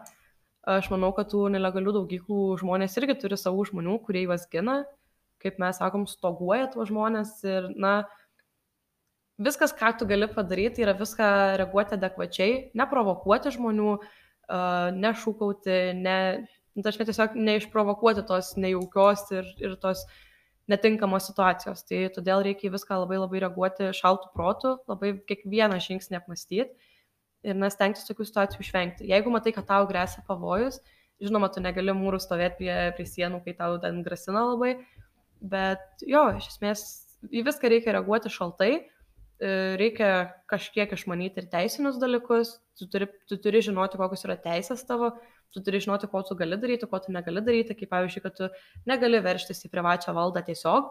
[0.68, 4.82] Aš manau, kad tų nelegalių daugyklų žmonės irgi turi savų žmonių, kurie juos gina,
[5.42, 7.94] kaip mes sakom, stoguoja tuos žmonės ir, na,
[9.38, 11.28] viskas, ką tu gali padaryti, yra viską
[11.62, 13.98] reaguoti adekvačiai, neprovokuoti žmonių,
[14.98, 16.18] nešūkauti, ne,
[16.76, 20.06] nu, taškai tiesiog neišprovokuoti tos nejaukios ir, ir tos
[20.72, 21.86] netinkamos situacijos.
[21.88, 26.70] Tai todėl reikia viską labai labai reaguoti šaltų protų, labai kiekvieną žingsnį apmastyti
[27.48, 29.08] ir nes tenktis tokių situacijų išvengti.
[29.08, 30.82] Jeigu matai, kad tau grėsia pavojus,
[31.24, 34.74] žinoma, tu negali mūrų stovėti prie, prie sienų, kai tau ten grasina labai,
[35.40, 36.84] bet jo, iš esmės
[37.32, 38.72] į viską reikia reaguoti šaltai
[39.40, 40.12] reikia
[40.50, 45.12] kažkiek išmanyti ir teisinius dalykus, tu turi, tu turi žinoti, kokios yra teisės tavo,
[45.54, 48.50] tu turi žinoti, ko tu gali daryti, ko tu negali daryti, kaip pavyzdžiui, kad tu
[48.90, 50.90] negali verštis į privačią valdą tiesiog.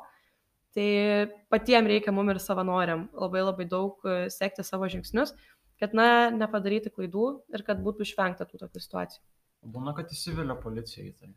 [0.77, 0.89] Tai
[1.51, 5.33] patiems reikia mum ir savanoriam labai labai daug e, sekti savo žingsnius,
[5.81, 9.23] kad, na, nepadaryti klaidų ir kad būtų išvengta tų tokių situacijų.
[9.73, 11.33] Būna, kad įsivilia policija į tai.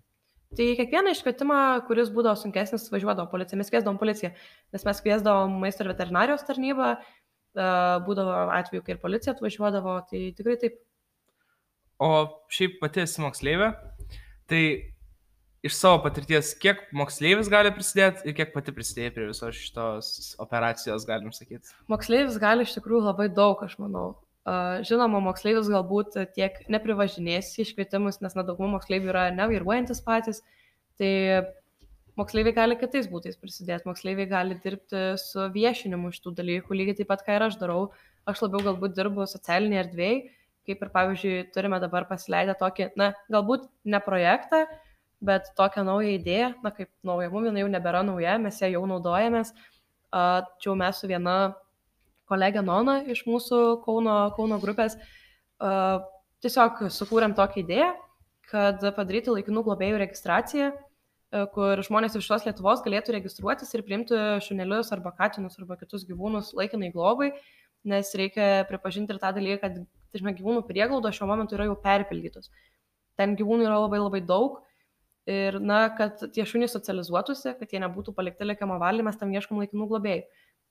[0.57, 3.57] Tai kiekvieną iškvietimą, kuris būdavo sunkesnis, važiuodavo policija.
[3.59, 4.31] Mes kviesdavom policiją,
[4.73, 7.67] nes mes kviesdavom maisto ir veterinarijos tarnybą, e,
[8.07, 10.79] būdavo atveju, kai ir policija atvažiuodavo, tai tikrai taip.
[12.01, 12.09] O
[12.49, 13.75] šiaip pati esi moksleivė,
[14.49, 14.63] tai
[15.65, 21.05] iš savo patirties, kiek moksleivis gali prisidėti ir kiek pati prisidėjai prie visos šitos operacijos,
[21.07, 21.75] galim sakyti?
[21.91, 24.13] Moksleivis gali iš tikrųjų labai daug, aš manau.
[24.87, 30.39] Žinoma, moksleivis galbūt tiek neprivažinės iškvietimus, nes na, daugumą moksleivių yra nevairuojantis patys,
[30.99, 31.11] tai
[32.19, 37.23] moksleiviai gali kitais būtais prisidėti, moksleiviai gali dirbti su viešinimu šitų dalykų, lygiai taip pat,
[37.27, 37.89] ką ir aš darau.
[38.29, 40.17] Aš labiau galbūt dirbu socialinėje erdvėje,
[40.69, 44.65] kaip ir pavyzdžiui, turime dabar pasileidę tokį, na, galbūt ne projektą,
[45.25, 48.85] bet tokią naują idėją, na, kaip nauja, mums jinai jau nebėra nauja, mes ją jau
[48.89, 49.53] naudojamės.
[50.63, 51.39] Čia mes su viena
[52.29, 54.95] kolegė Nona iš mūsų Kauno, Kauno grupės.
[56.39, 57.89] Tiesiog sukūrėm tokią idėją,
[58.49, 60.69] kad padaryti laikinų globėjų registraciją,
[61.53, 66.55] kur žmonės iš visos Lietuvos galėtų registruotis ir priimti šunelius arba katinus arba kitus gyvūnus
[66.57, 67.33] laikinai globai,
[67.85, 69.77] nes reikia pripažinti ir tą dalyką, kad
[70.13, 72.49] tarkim, gyvūnų prieglaudos šiuo momentu yra jau perpildytos.
[73.19, 74.57] Ten gyvūnų yra labai labai daug
[75.29, 79.61] ir, na, kad tie šunys socializuotųsi, kad jie nebūtų palikti likiamo valiai, mes tam ieškom
[79.61, 80.25] laikinų globėjų.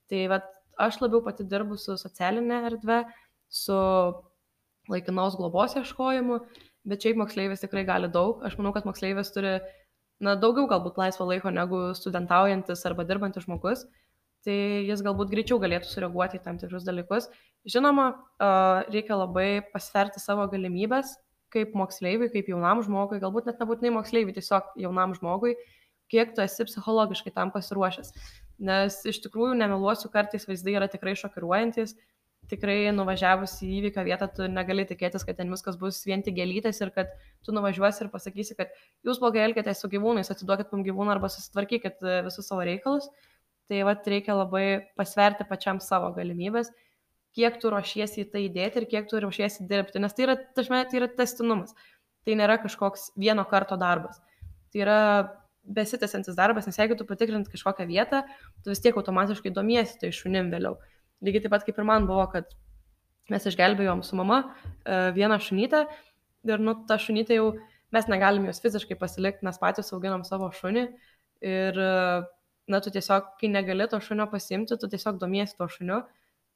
[0.09, 3.03] Tai vat, aš labiau pati dirbu su socialinė erdvė,
[3.49, 3.77] su
[4.88, 6.41] laikinos globos ieškojimu,
[6.88, 8.43] bet šiaip moksleivis tikrai gali daug.
[8.47, 9.59] Aš manau, kad moksleivis turi
[10.25, 13.85] na, daugiau galbūt laisvo laiko negu studentaujantis arba dirbantis žmogus,
[14.47, 14.57] tai
[14.88, 17.29] jis galbūt greičiau galėtų sureaguoti į tam tikrus dalykus.
[17.69, 18.11] Žinoma,
[18.88, 21.17] reikia labai pasverti savo galimybės
[21.53, 25.55] kaip moksleiviui, kaip jaunam žmogui, galbūt net nebūtinai moksleiviui, tiesiog jaunam žmogui,
[26.12, 28.12] kiek tu esi psichologiškai tam pasiruošęs
[28.59, 31.94] nes iš tikrųjų, nemeluosiu, kartais vaizdai yra tikrai šokiruojantis,
[32.49, 36.81] tikrai nuvažiavus į įvykio vietą tu negali tikėtis, kad ten viskas bus vien tik gėlytės
[36.81, 37.11] ir kad
[37.44, 38.73] tu nuvažiuosi ir pasakysi, kad
[39.07, 43.11] jūs blogai elgiatės su gyvūnais, atiduokit mums gyvūną arba susitvarkykit e, visus savo reikalus.
[43.68, 44.64] Tai vad reikia labai
[44.97, 46.71] pasverti pačiam savo galimybės,
[47.37, 50.81] kiek tu ruošiesi į tai įdėti ir kiek tu ruošiesi dirbti, nes tai yra, tašme,
[50.88, 51.77] tai yra testinumas.
[52.25, 54.23] Tai nėra kažkoks vieno karto darbas.
[54.73, 55.01] Tai yra
[55.68, 58.22] besitęsiantis darbas, nes jeigu tu patikrint kažkokią vietą,
[58.64, 60.78] tu vis tiek automatiškai domiesi tai šunim vėliau.
[61.24, 62.50] Lygiai taip pat kaip ir man buvo, kad
[63.33, 65.85] mes išgelbėjom su mama e, vieną šunytę
[66.48, 67.50] ir, nu, ta šunytė jau,
[67.94, 70.87] mes negalim jos fiziškai pasilikti, mes patys auginam savo šunį
[71.44, 72.22] ir, e,
[72.68, 76.02] na, tu tiesiog, kai negali to šunio pasimti, tu tiesiog domiesi to šuniu.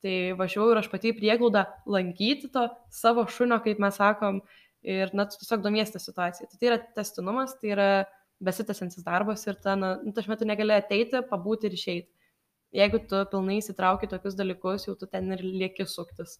[0.02, 4.40] Tai važiuoju ir aš pati į prieglaudą lankyti to savo šunio, kaip mes sakom,
[4.82, 6.48] ir, na, tu tiesiog domiesi tą situaciją.
[6.50, 7.88] Tai, tai yra testinumas, tai yra
[8.44, 12.10] besitęsiantis darbas ir ten, nu, tašme, tu negali ateiti, pabūti ir išeiti.
[12.72, 16.38] Jeigu tu pilnai įsitrauki tokius dalykus, jau tu ten ir lieki suktis.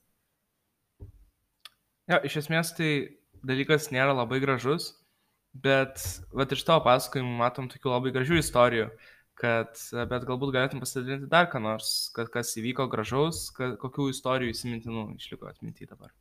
[2.09, 2.93] Ja, iš esmės tai
[3.47, 4.95] dalykas nėra labai gražus,
[5.53, 6.01] bet
[6.33, 8.89] vat, iš tavo pasakojimų matom tokių labai gražių istorijų,
[9.39, 14.55] kad, bet galbūt galėtum pasidalinti dar ką nors, kad kas įvyko gražaus, kad, kokių istorijų
[14.55, 16.13] įsimintinų išliko atminti dabar.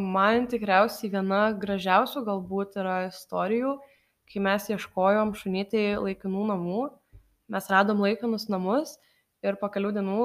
[0.00, 3.76] Man tikriausiai viena gražiausių galbūt yra istorijų,
[4.32, 6.82] kai mes ieškojom šunytai laikinų namų,
[7.52, 8.96] mes radom laikinus namus
[9.44, 10.18] ir po kelių dienų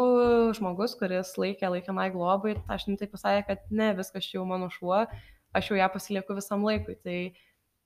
[0.57, 5.05] žmogus, kuris laikė laikinai globai, tą šunytai pasakė, kad ne, viskas čia jau mano šuo,
[5.53, 6.97] aš jau ją pasilieku visam laikui.
[7.05, 7.17] Tai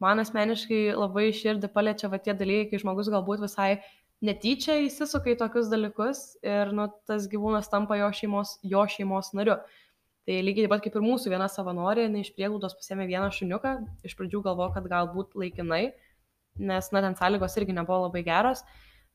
[0.04, 3.76] man asmeniškai labai širdį paliečia va tie dalykai, kai žmogus galbūt visai
[4.26, 9.60] netyčia įsisuka į tokius dalykus ir nu, tas gyvūnas tampa jo šeimos, jo šeimos nariu.
[10.28, 13.78] Tai lygiai taip pat kaip ir mūsų viena savanorė, jinai iš prieglaudos pasėmė vieną šuniuką,
[14.08, 15.94] iš pradžių galvojo, kad galbūt laikinai,
[16.60, 18.64] nes, na, ten sąlygos irgi nebuvo labai geros,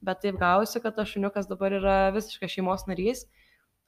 [0.03, 3.27] bet taip gausi, kad tas šuniukas dabar yra visiškai šeimos narys.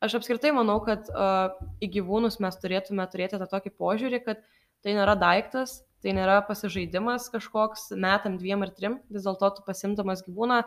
[0.05, 4.43] Aš apskritai manau, kad uh, į gyvūnus mes turėtume turėti tą tokį požiūrį, kad
[4.85, 10.21] tai nėra daiktas, tai nėra pasižaidimas kažkoks metam, dviem ar trim, vis dėlto tu pasimdamas
[10.27, 10.61] gyvūną,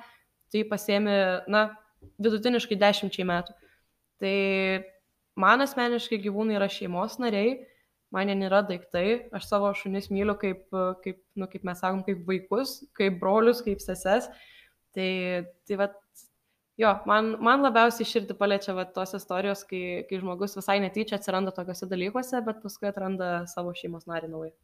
[0.51, 1.15] tai pasiemi,
[1.51, 1.67] na,
[2.23, 3.53] vidutiniškai dešimčiai metų.
[4.23, 4.35] Tai
[5.37, 7.59] man asmeniškai gyvūnai yra šeimos nariai,
[8.15, 10.65] man jie nėra daiktai, aš savo šunis myliu kaip,
[11.03, 14.29] kaip, nu, kaip mes sakom, kaip vaikus, kaip brolius, kaip seses.
[14.95, 15.09] Tai,
[15.67, 15.89] tai va,
[16.81, 21.53] jo, man, man labiausiai širdį paliečia va, tos istorijos, kai, kai žmogus visai netyčia atsiranda
[21.55, 24.55] tokiuose dalykuose, bet paskui atranda savo šeimos narį naują.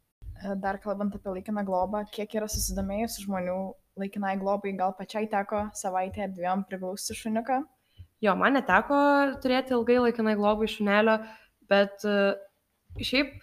[0.60, 3.58] Dar kalbant apie laikiną globą, kiek yra susidomėjusių žmonių
[4.00, 7.60] laikinai globai, gal pačiai teko savaitę ar dviem priglausti šuniuką?
[8.24, 8.98] Jo, man neteko
[9.44, 11.18] turėti ilgai laikinai globų iš šunelio,
[11.70, 12.34] bet e,
[13.00, 13.34] šiaip,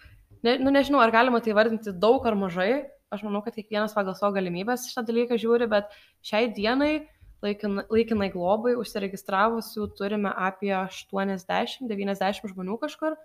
[0.46, 2.84] ne, nu nežinau, ar galima tai vardinti daug ar mažai.
[3.12, 5.90] Aš manau, kad kiekvienas pagal savo galimybės šitą dalyką žiūri, bet
[6.24, 7.04] šiai dienai
[7.44, 13.18] laikin, laikinai globai užsiregistravusių turime apie 80-90 žmonių kažkur.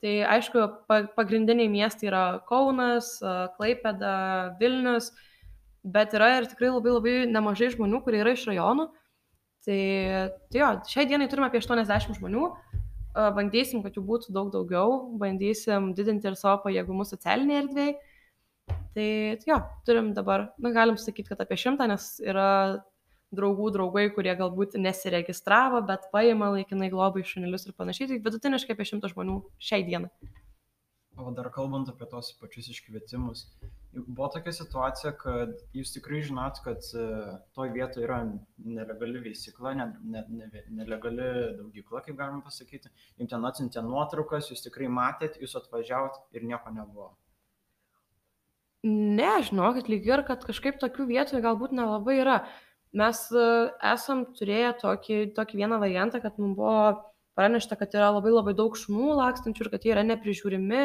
[0.00, 0.62] Tai aišku,
[1.16, 3.18] pagrindiniai miestai yra Kaunas,
[3.56, 4.14] Klaipeda,
[4.60, 5.10] Vilnius,
[5.84, 8.88] bet yra ir tikrai labai labai nemažai žmonių, kurie yra iš rajonų.
[9.68, 9.80] Tai,
[10.48, 12.46] tai jo, šiai dienai turime apie 80 žmonių,
[13.14, 17.96] bandysim, kad jų būtų daug daugiau, bandysim didinti ir savo pajėgumus socialinėje erdvėje.
[18.70, 19.08] Tai,
[19.40, 22.50] tai jo, turim dabar, na, galim sakyti, kad apie šimtą, nes yra
[23.34, 28.86] draugų draugai, kurie galbūt nesiregistravo, bet paima laikinai globai šunelius ir panašiai, tai vidutiniškai apie
[28.90, 30.10] šimtą žmonių šiai dienai.
[31.20, 33.44] O dar kalbant apie tos pačius iškvietimus,
[33.96, 37.06] buvo tokia situacija, kad jūs tikrai žinot, kad e,
[37.56, 38.20] toj vietoje yra
[38.64, 41.26] nelegali veisykla, ne, ne, ne, nelegali
[41.58, 42.92] daugykla, kaip galima pasakyti.
[43.18, 47.10] Jums ten atsintė nuotraukas, jūs tikrai matėt, jūs atvažiavot ir nieko nebuvo.
[48.86, 52.40] Ne, žinokit, lyg ir, kad kažkaip tokių vietų galbūt nelabai yra
[52.96, 53.46] mes e,
[53.92, 57.09] esam turėję tokį, tokį vieną variantą, kad mums buvo
[57.40, 60.82] pranešta, kad yra labai labai daug šunų lakstančių ir kad jie yra neprižiūrimi.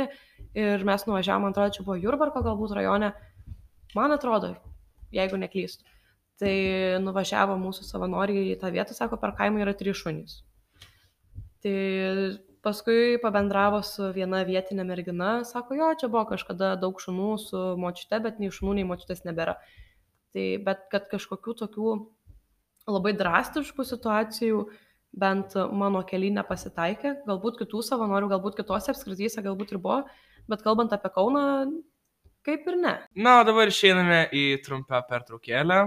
[0.55, 3.11] Ir mes nuvažiavome, man atrodo, čia buvo Jurbarko galbūt rajone,
[3.95, 4.53] man atrodo,
[5.15, 5.83] jeigu neklystu.
[6.39, 6.55] Tai
[7.03, 10.39] nuvažiavo mūsų savanoriai į tą vietą, sako, per kaimą yra trys šunys.
[11.63, 11.75] Tai
[12.65, 18.19] paskui pabendravo su viena vietinė mergina, sako, jo, čia buvo kažkada daug šunų su močiute,
[18.23, 19.59] bet nei šunų, nei močiutės nebėra.
[20.35, 21.93] Tai bet kad kažkokių tokių
[22.91, 24.65] labai drastiškų situacijų
[25.15, 30.01] bent mano keliai nepasitaikė, galbūt kitų savanorių, galbūt kitose apskrityse galbūt ir buvo,
[30.51, 31.43] bet kalbant apie Kauną,
[32.45, 32.95] kaip ir ne.
[33.15, 35.83] Na, o dabar išeiname į trumpą pertraukėlę.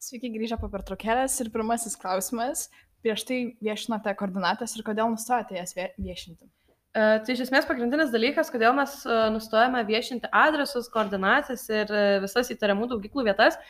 [0.00, 2.70] Sveiki grįžę po pertraukėlės ir pirmasis klausimas.
[3.04, 6.48] Prieš tai viešinote koordinatas ir kodėl nustojote jas viešinti?
[6.90, 12.00] E, tai iš esmės pagrindinis dalykas, kodėl mes e, nustojame viešinti adresus, koordinacijas ir e,
[12.24, 13.60] visas įtariamų daugyklų vietas,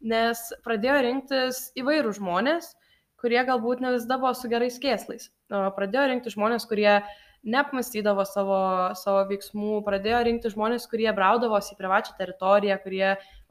[0.00, 2.72] nes pradėjo rinktis įvairių žmonės,
[3.20, 5.28] kurie galbūt ne visada buvo su gerais kėslais.
[5.50, 7.00] Pradėjo rinkti žmonės, kurie
[7.40, 8.60] neapmastydavo savo,
[9.00, 13.06] savo veiksmų, pradėjo rinkti žmonės, kurie braudavosi į privačią teritoriją, kurie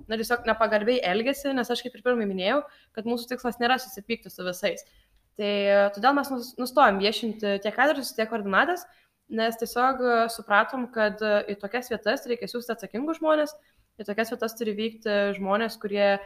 [0.06, 2.62] na, tiesiog nepagarbiai elgesi, nes aš kaip ir pirmai minėjau,
[2.98, 4.86] kad mūsų tikslas nėra susipykti su visais.
[5.40, 5.52] Tai
[5.96, 8.84] todėl mes nustojom viešinti tiek adresus, tiek koordinatės,
[9.30, 13.54] nes tiesiog e, supratom, kad e, į tokias vietas reikia siūsti atsakingus žmonės,
[14.02, 16.18] į tokias vietas turi vykti žmonės, kurie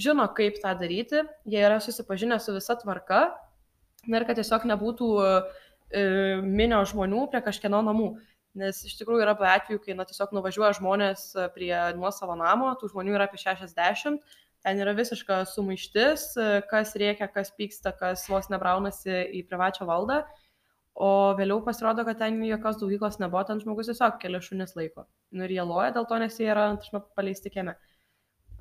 [0.00, 3.26] žino, kaip tą daryti, jie yra susipažinę su visa tvarka
[4.06, 5.28] ir kad tiesiog nebūtų e,
[6.44, 8.14] minio žmonių prie kažkieno namų.
[8.56, 12.94] Nes iš tikrųjų yra buvę atvejų, kai na, tiesiog nuvažiuoja žmonės prie nuosavo namo, tų
[12.94, 14.22] žmonių yra apie 60,
[14.64, 16.30] ten yra visiška sumaištis,
[16.70, 20.22] kas reikia, kas pyksta, kas vos nebraunasi į privačią valdą
[20.96, 25.04] o vėliau pasirodo, kad ten jokios daugyklos nebuvo, ten žmogus tiesiog keli šunis laiko.
[25.36, 27.76] Nu ir jie loja dėl to, nes jie yra, taršime, paleisti kieme.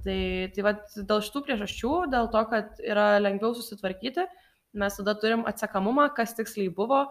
[0.05, 0.21] Tai,
[0.53, 4.27] tai va, dėl šitų priežasčių, dėl to, kad yra lengviau susitvarkyti,
[4.77, 7.05] mes tada turim atsekamumą, kas tiksliai buvo,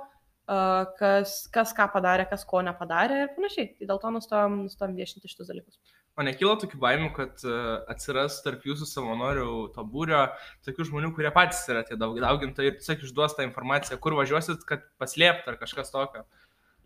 [1.00, 3.72] kas, kas ką padarė, kas ko nepadarė ir panašiai.
[3.78, 5.78] Tai dėl to nustojom, nustojom viešinti šitus dalykus.
[6.14, 7.42] O nekyla tokių baimių, kad
[7.90, 10.20] atsiras tarp jūsų savanorių to būrio
[10.66, 14.84] tokių žmonių, kurie patys yra tie daugintojai ir tiesiog išduos tą informaciją, kur važiuosit, kad
[15.02, 16.22] paslėpti ar kažkas tokio.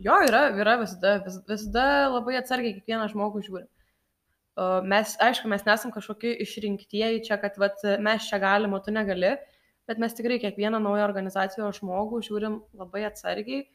[0.00, 3.68] Jo, yra, yra visada, vis, visada labai atsargiai kiekvieną žmogų žiūrim.
[4.90, 9.36] Mes, aišku, mes nesam kažkokie išrinktieji čia, kad vat, mes čia galim, o tu negali,
[9.86, 13.68] bet mes tikrai kiekvieną naują organizacijos žmogų žiūrim labai atsargiai,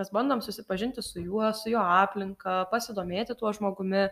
[0.00, 4.06] mes bandom susipažinti su juo, su jo aplinka, pasidomėti tuo žmogumi,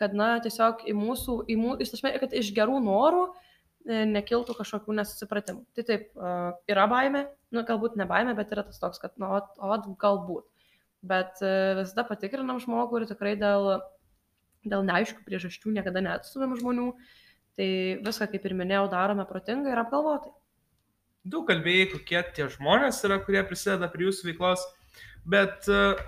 [0.00, 5.64] kad, na, tiesiog į mūsų, į mūsų, kad iš gerų norų e, nekiltų kažkokių nesusipratimų.
[5.76, 6.34] Tai taip, e,
[6.72, 10.48] yra baime, nu, galbūt ne baime, bet yra tas toks, kad, na, o, o galbūt.
[11.06, 13.76] Bet e, visada patikrinam žmogų ir tikrai dėl,
[14.66, 16.92] dėl neaiškių priežasčių niekada neatstumėm žmonių.
[17.60, 17.70] Tai
[18.06, 20.32] viską, kaip ir minėjau, darome protingai ir apgalvotai.
[21.28, 24.62] Daug kalbėjai, kokie tie žmonės yra, kurie prisideda prie jūsų veiklos,
[25.28, 25.98] bet uh,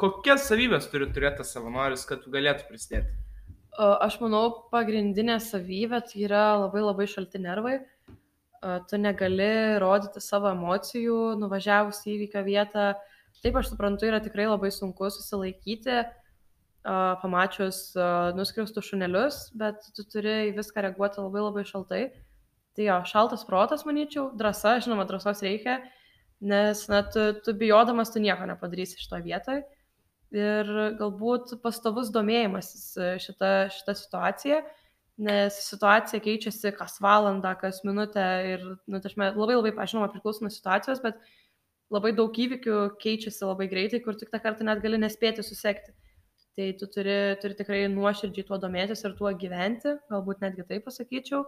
[0.00, 3.16] kokias savybės turi turėti savanoris, kad galėtų prisidėti?
[3.80, 7.78] Aš manau, pagrindinė savybė tai yra labai labai šalti nervai.
[8.90, 12.86] Tu negali rodyti savo emocijų, nuvažiavus į įvykio vietą.
[13.40, 16.02] Taip, aš suprantu, yra tikrai labai sunku susilaikyti,
[16.84, 17.90] pamačius
[18.38, 22.04] nuskriaustus šunelius, bet tu turi į viską reaguoti labai labai šaltai.
[22.78, 25.80] Tai jo, šaltas protas, manyčiau, drąsa, žinoma, drąsos reikia,
[26.40, 29.64] nes net tu, tu bijodamas tu nieko nepadarysi to vietoje
[30.34, 34.60] ir galbūt pastovus domėjimasis šita, šita situacija,
[35.20, 40.52] nes situacija keičiasi kas valandą, kas minutę ir, nu, tašme, labai labai, pažinoma, priklauso nuo
[40.54, 41.18] situacijos, bet
[41.90, 45.92] labai daug įvykių keičiasi labai greitai, kur tik tą kartą net gali nespėti susekti.
[46.58, 51.44] Tai tu turi, turi tikrai nuoširdžiai tuo domėtis ir tuo gyventi, galbūt netgi taip pasakyčiau.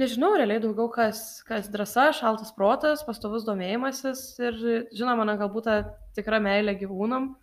[0.00, 4.60] Nežinau, realiai daugiau kas, kas drąsa, šaltas protas, pastovus domėjimasis ir
[4.96, 5.76] žinoma, na, galbūt ta
[6.16, 7.34] tikra meilė gyvūnam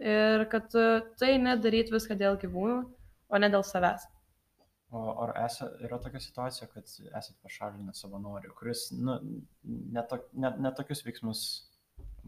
[0.00, 0.72] ir kad
[1.20, 2.80] tai nedaryt viską dėl gyvūnų,
[3.30, 4.08] o ne dėl savęs.
[4.90, 9.20] O ar esa, yra tokia situacija, kad esat pašalinę savanorių, kuris nu,
[9.94, 11.42] netokius net, net tokius veiksmus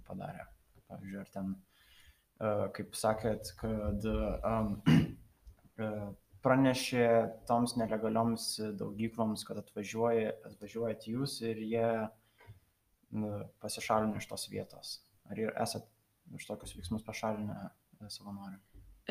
[0.06, 0.46] padarė?
[0.92, 1.56] Pavyzdžiui, ar ten,
[2.76, 4.72] kaip sakėt, kad uh,
[6.42, 7.06] pranešė
[7.46, 11.88] toms nelegalioms daugykloms, kad atvažiuoja, atvažiuojat jūs ir jie
[13.62, 14.96] pasišalina iš tos vietos.
[15.30, 15.86] Ar ir esat
[16.34, 17.68] už tokius veiksmus pašalinę
[18.10, 18.58] savanorių?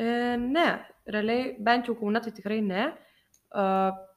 [0.00, 0.08] E,
[0.40, 0.66] ne,
[1.08, 2.90] realiai, bent jau kaune tai tikrai ne.
[2.90, 3.64] E,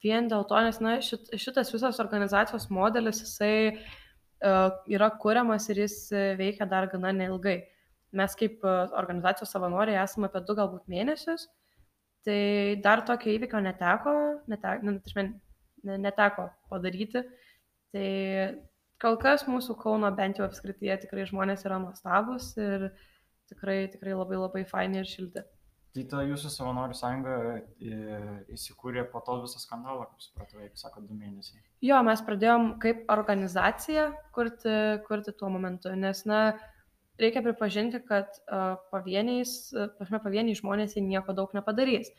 [0.04, 3.78] vien dėl to, nes na, šit, šitas visas organizacijos modelis, jisai
[4.92, 5.94] yra kuriamas ir jis
[6.36, 7.62] veikia dar gana neilgai.
[8.16, 11.48] Mes kaip organizacijos savanoriai esame apie du galbūt mėnesius,
[12.26, 14.14] tai dar tokio įvykio neteko,
[14.50, 17.22] neteko, nu, neteko padaryti.
[17.94, 18.08] Tai
[19.02, 22.88] kol kas mūsų Kauno bent jau apskrityje tikrai žmonės yra nuostabus ir
[23.50, 25.44] tikrai, tikrai labai labai faini ir šilti.
[25.96, 27.98] Tai ta jūsų savanorių sąjunga e,
[28.52, 31.62] įsikūrė po to visą skandalą, kaip supratau, jeigu sako, du mėnesiai.
[31.88, 34.74] Jo, mes pradėjom kaip organizacija kurti,
[35.06, 36.40] kurti tuo momentu, nes, na,
[37.20, 38.38] reikia pripažinti, kad
[38.92, 39.56] pavieniais,
[39.98, 42.12] pašme, pavieniai žmonės jie nieko daug nepadarys.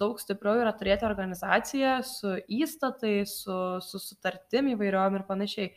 [0.00, 5.72] Daug stipriau yra turėti organizaciją su įstatai, su, su sutartim įvairiom ir panašiai.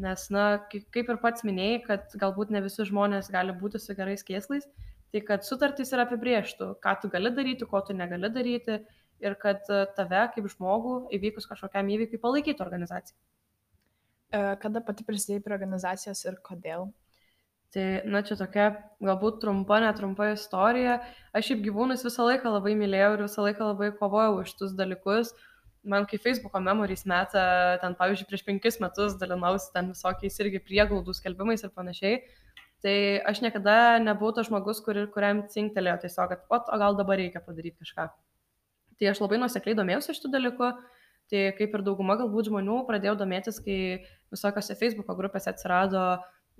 [0.00, 4.22] Nes, na, kaip ir pats minėjai, kad galbūt ne visi žmonės gali būti su gerais
[4.26, 4.68] kėslais,
[5.10, 8.76] Tai kad sutartys ir apibrieštų, ką tu gali daryti, ko tu negali daryti
[9.20, 9.64] ir kad
[9.96, 13.16] tave kaip žmogų įvykus kažkokiam įvykiui palaikytų organizacija.
[14.30, 16.86] E, kada pati prisidėjai prie organizacijos ir kodėl?
[17.70, 18.64] Tai, na, čia tokia
[18.98, 20.96] galbūt trumpa, netrumpa istorija.
[21.30, 25.30] Aš šiaip gyvūnus visą laiką labai mylėjau ir visą laiką labai kovojau už tus dalykus.
[25.86, 27.44] Man kai Facebook'o memories metą,
[27.80, 32.18] ten pavyzdžiui, prieš penkis metus dalinausi ten visokiais irgi prieglaudų skelbimais ir panašiai.
[32.82, 32.96] Tai
[33.30, 37.42] aš niekada nebuvau tas žmogus, kur, kuriam cinktelėjo tiesiog, kad, o, o gal dabar reikia
[37.44, 38.08] padaryti kažką.
[38.98, 40.72] Tai aš labai nusekliai domėjausi šitų dalykų,
[41.30, 43.78] tai kaip ir dauguma galbūt žmonių pradėjau domėtis, kai
[44.34, 46.04] visokiose Facebook'o grupėse atsirado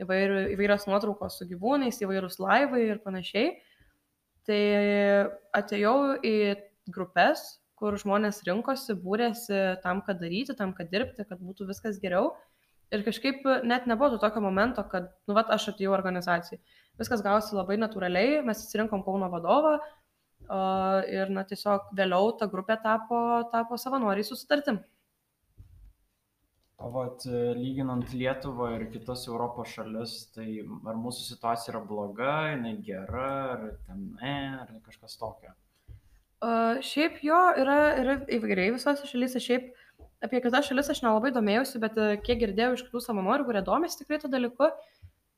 [0.03, 3.55] įvair, įvairios nuotraukos su gyvūnais, įvairūs laivai ir panašiai.
[4.49, 4.61] Tai
[5.57, 6.37] atėjau į
[6.91, 7.43] grupės,
[7.81, 12.35] kur žmonės rinkosi, būrėsi tam, kad daryti, tam, kad dirbti, kad būtų viskas geriau.
[12.91, 16.59] Ir kažkaip net nebuvo tokio momento, kad, nu, va, aš atėjau organizacijai.
[16.99, 19.77] Viskas gausi labai natūraliai, mes atsirinkom Kauno vadovą
[21.09, 23.21] ir, na, tiesiog vėliau ta grupė tapo,
[23.53, 24.81] tapo savanoriai susitartim.
[26.81, 27.27] O vat,
[27.59, 33.67] lyginant Lietuvą ir kitas Europos šalis, tai ar mūsų situacija yra bloga, jinai gera, ar
[33.85, 35.53] ten ne, ar kažkas tokio?
[36.41, 39.75] Uh, šiaip jo yra, yra įvairiai visose šalyse, šiaip
[40.25, 44.01] apie kitas šalis aš nelabai domėjausi, bet e, kiek girdėjau iš kitų savanorių, kurie domisi
[44.01, 44.69] tikrai to dalyku,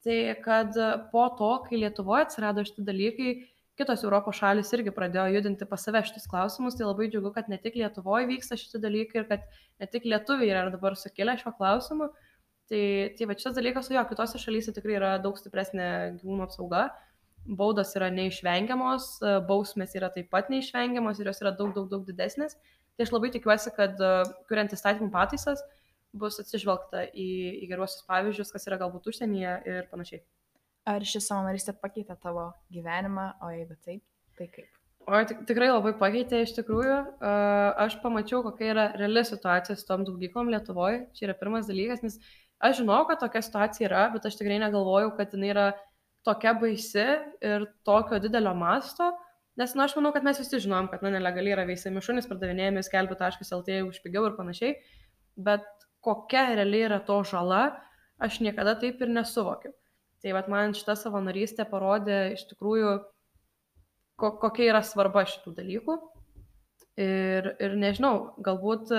[0.07, 3.35] tai kad e, po to, kai Lietuvoje atsirado šitie dalykai,
[3.78, 7.58] kitos Europos šalis irgi pradėjo judinti pas save šitus klausimus, tai labai džiugu, kad ne
[7.62, 9.46] tik Lietuvoje vyksta šitie dalykai ir kad
[9.80, 12.11] ne tik lietuviai yra dabar sukėlę šio klausimu.
[12.72, 12.82] Tai,
[13.18, 15.88] tai va šitas dalykas, jo, kitose šalyse tikrai yra daug stipresnė
[16.20, 16.87] gyvūnų apsauga,
[17.58, 19.08] baudos yra neišvengiamos,
[19.48, 22.56] bausmės yra taip pat neišvengiamos ir jos yra daug, daug, daug didesnės.
[22.96, 23.98] Tai aš labai tikiuosi, kad
[24.48, 25.64] kuriant įstatymų pataisas
[26.12, 27.28] bus atsižvelgta į,
[27.64, 30.22] į geruosius pavyzdžius, kas yra galbūt užsienyje ir panašiai.
[30.88, 34.03] Ar ši savanorystė pakeitė tavo gyvenimą, o jeigu taip,
[34.38, 34.71] tai kaip?
[35.07, 36.97] O tik, tikrai labai pakeitė iš tikrųjų.
[37.83, 41.05] Aš pamačiau, kokia yra reali situacija su tom daugyklom Lietuvoje.
[41.14, 42.18] Čia yra pirmas dalykas, nes
[42.62, 45.66] aš žinau, kad tokia situacija yra, bet aš tikrai negalvojau, kad jinai yra
[46.27, 47.07] tokia baisi
[47.42, 49.11] ir tokio didelio masto.
[49.59, 52.31] Nes, na, nu, aš manau, kad mes visi žinom, kad, na, nelegaliai yra veisiami šunys,
[52.31, 54.79] pardavinėjami skelbiu.lt už pigiau ir panašiai,
[55.37, 55.67] bet
[56.02, 57.67] kokia realiai yra to žala,
[58.23, 59.75] aš niekada taip ir nesuvokiu.
[60.23, 62.92] Tai vad man šita savanorystė parodė iš tikrųjų,
[64.20, 65.98] ko, kokia yra svarba šitų dalykų.
[67.02, 68.92] Ir, ir nežinau, galbūt,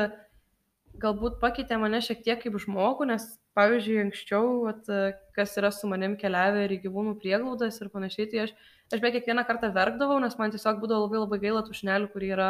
[1.00, 4.90] galbūt pakeitė mane šiek tiek kaip žmogų, nes, pavyzdžiui, anksčiau, vat,
[5.38, 8.56] kas yra su manim keliavę ir į gyvūnų prieglaudas ir panašiai, tai aš
[8.94, 12.32] aš beveik kiekvieną kartą verkdavau, nes man tiesiog būdavo labai labai gaila tų šnelių, kurie
[12.36, 12.50] yra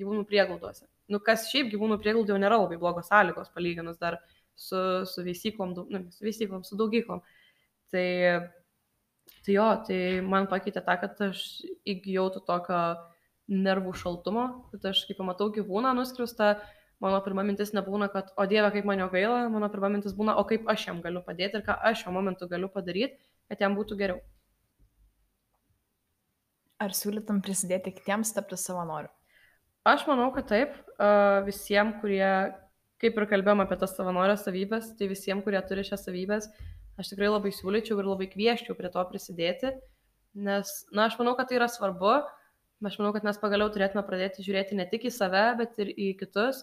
[0.00, 0.86] gyvūnų prieglauduose.
[1.12, 4.18] Nu, kas šiaip gyvūnų prieglaudo jau nėra labai blogos sąlygos, palyginus dar
[4.58, 7.22] su, su veisyklom, nu, su veisyklom, su daugyklom.
[7.92, 8.06] Tai,
[9.46, 11.42] tai jo, tai man pakeitė tą, kad aš
[11.86, 12.80] įgyjau to tokio
[13.46, 16.56] nervų šaltumo, kad aš kai pamatau gyvūną nuskriustą,
[17.02, 20.34] mano pirma mintis nebūna, kad, o Dieve, kaip man jo gaila, mano pirma mintis būna,
[20.40, 23.20] o kaip aš jam galiu padėti ir ką aš šiuo momentu galiu padaryti,
[23.50, 24.22] kad jam būtų geriau.
[26.82, 29.08] Ar siūlytum prisidėti kitiems tapti savanoriu?
[29.86, 30.74] Aš manau, kad taip.
[31.46, 32.26] Visiems, kurie,
[33.00, 36.48] kaip ir kalbėjom apie tas savanorio savybės, tai visiems, kurie turi šias savybės,
[37.00, 39.72] aš tikrai labai siūlyčiau ir labai kvieščiau prie to prisidėti,
[40.48, 42.18] nes, na, aš manau, kad tai yra svarbu.
[42.84, 46.10] Aš manau, kad mes pagaliau turėtume pradėti žiūrėti ne tik į save, bet ir į
[46.20, 46.58] kitus,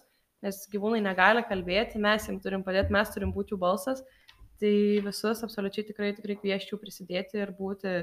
[0.46, 4.04] nes gyvūnai negali kalbėti, mes jiems turim padėti, mes turim būti jų balsas.
[4.62, 7.96] Tai visus absoliučiai tikrai, tikrai kvieščiau prisidėti ir būti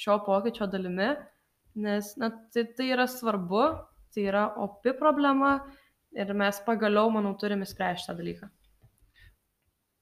[0.00, 1.10] šio pokyčio dalimi
[1.78, 3.64] nes na, tai, tai yra svarbu,
[4.14, 5.58] tai yra opi problema
[6.16, 8.48] ir mes pagaliau, manau, turime spręsti tą dalyką.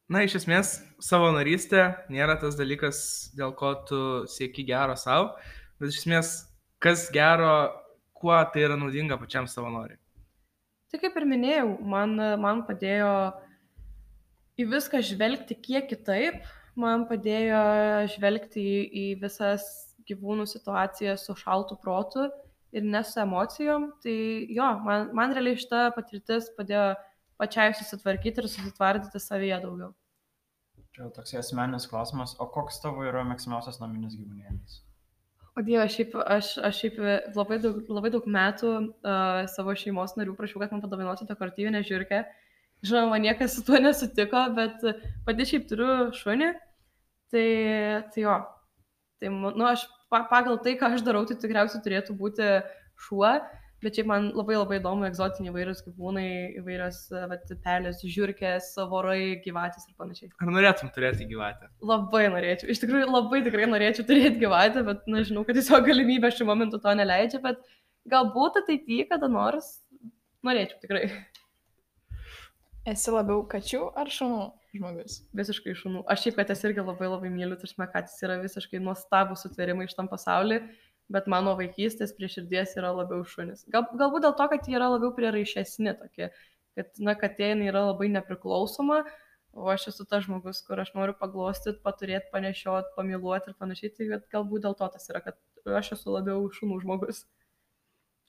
[0.06, 1.82] Na, iš esmės, savanorystė
[2.14, 2.98] nėra tas dalykas,
[3.34, 4.00] dėl ko tu
[4.30, 5.32] sieki gero savo,
[5.80, 6.34] bet iš esmės,
[6.78, 7.72] kas gero,
[8.14, 9.98] kuo tai yra naudinga pačiam savanoriui.
[10.92, 13.10] Tai kaip ir minėjau, man, man padėjo
[14.62, 16.38] į viską žvelgti kiek kitaip,
[16.78, 17.64] man padėjo
[18.14, 19.66] žvelgti į, į visas
[20.06, 22.28] gyvūnų situaciją su šaltu protu
[22.70, 23.90] ir ne su emocijom.
[24.06, 24.16] Tai
[24.54, 26.92] jo, man, man realiai šita patirtis padėjo
[27.40, 29.92] pačiai susitvarkyti ir susitvardyti savyje daugiau.
[30.96, 34.80] Čia toks asmeninis klausimas, o koks tavo yra mėgstamiausias naminis gyvūnėlis?
[35.56, 36.96] O Dieve, šiaip, aš, aš šiaip
[37.36, 42.22] labai daug, labai daug metų uh, savo šeimos narių prašiau, kad man padovanotų dekoratyvinę žiūrkę.
[42.84, 44.84] Žinoma, niekas su tuo nesutiko, bet
[45.24, 46.50] pati šiaip turiu šunį.
[47.32, 47.46] Tai,
[48.12, 48.34] tai jo,
[49.18, 52.50] tai, nu, aš pagal tai, ką aš darau, tai tikriausiai turėtų būti
[53.08, 53.32] šuo,
[53.84, 56.26] bet šiaip man labai labai įdomu egzotiniai įvairius gyvūnai,
[56.60, 57.00] įvairios
[57.30, 60.32] vat, pelės, žiūrkės, vorai, gyvatės ir panašiai.
[60.42, 61.70] Ar norėtum turėti gyvatę?
[61.92, 66.32] Labai norėčiau, iš tikrųjų labai tikrai norėčiau turėti gyvatę, bet na, žinau, kad tiesiog galimybė
[66.34, 67.60] šiuo momentu to neleidžia, bet
[68.10, 69.76] galbūt ateityje kada nors
[70.46, 71.08] norėčiau tikrai.
[72.86, 74.44] Esi labiau kačių ar šunų
[74.76, 75.20] žmogus?
[75.36, 76.04] Visiškai šunų.
[76.10, 80.10] Aš šiaip katės irgi labai labai myliu, tarsi katės yra visiškai nuostabus sutverimai iš tam
[80.10, 80.60] pasaulį,
[81.12, 83.64] bet mano vaikystės prie širdies yra labiau šunis.
[83.72, 86.30] Gal, galbūt dėl to, kad jie yra labiau priraišesni tokie,
[86.78, 89.04] kad, na, katė yra labai nepriklausoma,
[89.56, 94.10] o aš esu tas žmogus, kur aš noriu paglostyti, paturėti, panešioti, pamiluoti ir panašiai, tai
[94.34, 97.24] galbūt dėl to tas yra, kad aš esu labiau šunų žmogus.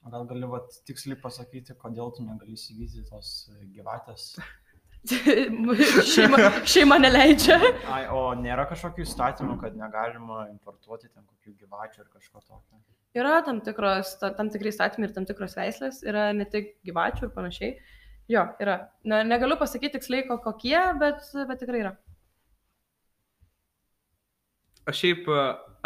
[0.08, 4.30] Gal gali vat, tiksliai pasakyti, kodėl tu negali įsigyti tos gyvatės?
[6.12, 7.58] šeima, šeima neleidžia.
[7.92, 12.80] Ai, o nėra kažkokių įstatymų, kad negalima importuoti ten kokių gyvačių ar kažko tokio?
[13.18, 17.32] Yra tam, tikros, tam tikrai įstatymai ir tam tikros veislės, yra ne tik gyvačių ir
[17.36, 17.72] panašiai.
[18.28, 18.76] Jo, yra.
[19.08, 21.94] Ne, negaliu pasakyti tiksliai kokie, bet, bet tikrai yra.
[24.88, 25.26] Aš šiaip,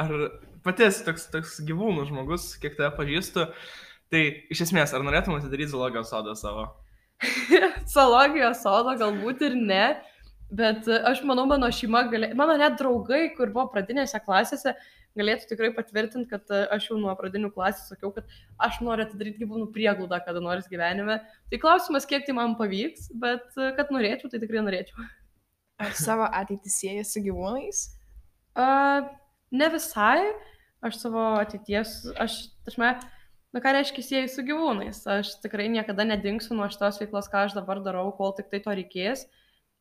[0.03, 0.13] ar
[0.67, 3.47] pati esi toks, toks gyvūnų žmogus, kiek tave pažįstu,
[4.13, 4.21] Tai
[4.53, 6.67] iš esmės, ar norėtum atidaryti zoologijos sodą savo?
[7.95, 9.85] zoologijos sodą galbūt ir ne,
[10.53, 12.33] bet aš manau, mano šeima, galė...
[12.39, 14.75] mano net draugai, kur buvo pradinėse klasėse,
[15.19, 18.29] galėtų tikrai patvirtinti, kad aš jau nuo pradinių klasės sakiau, kad
[18.65, 21.19] aš noriu atidaryti gyvūnų prieglaudą kada nors gyvenime.
[21.53, 25.05] Tai klausimas, kiek tai man pavyks, bet kad norėčiau, tai tikrai norėčiau.
[25.83, 27.85] Ar savo ateitį sieja su gyvūnais?
[28.57, 29.09] Uh,
[29.53, 30.33] ne visai.
[30.83, 32.89] Aš savo ateities, aš, aš me,
[33.53, 35.03] Na ką reiškia sieju su gyvūnais?
[35.13, 38.73] Aš tikrai niekada nedingsiu nuo šitos veiklos, ką aš dabar darau, kol tik tai to
[38.79, 39.27] reikės.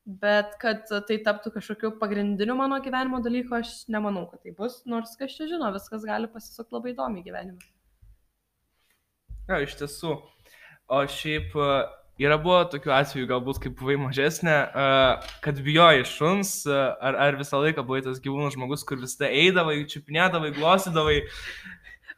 [0.01, 4.81] Bet kad tai taptų kažkokiu pagrindiniu mano gyvenimo dalyku, aš nemanau, kad tai bus.
[4.89, 7.61] Nors kas čia žino, viskas gali pasisukti labai įdomiai gyvenime.
[9.47, 10.17] Ja, iš tiesų.
[10.91, 11.69] O šiaip e,
[12.25, 14.89] yra buvo tokių atvejų, galbūt kaip buvai mažesnė, e,
[15.45, 19.79] kad bijoji šuns, e, ar, ar visą laiką buvai tas gyvūnų žmogus, kur visada eidavai,
[19.91, 21.21] čiupinėdavai, glosydavai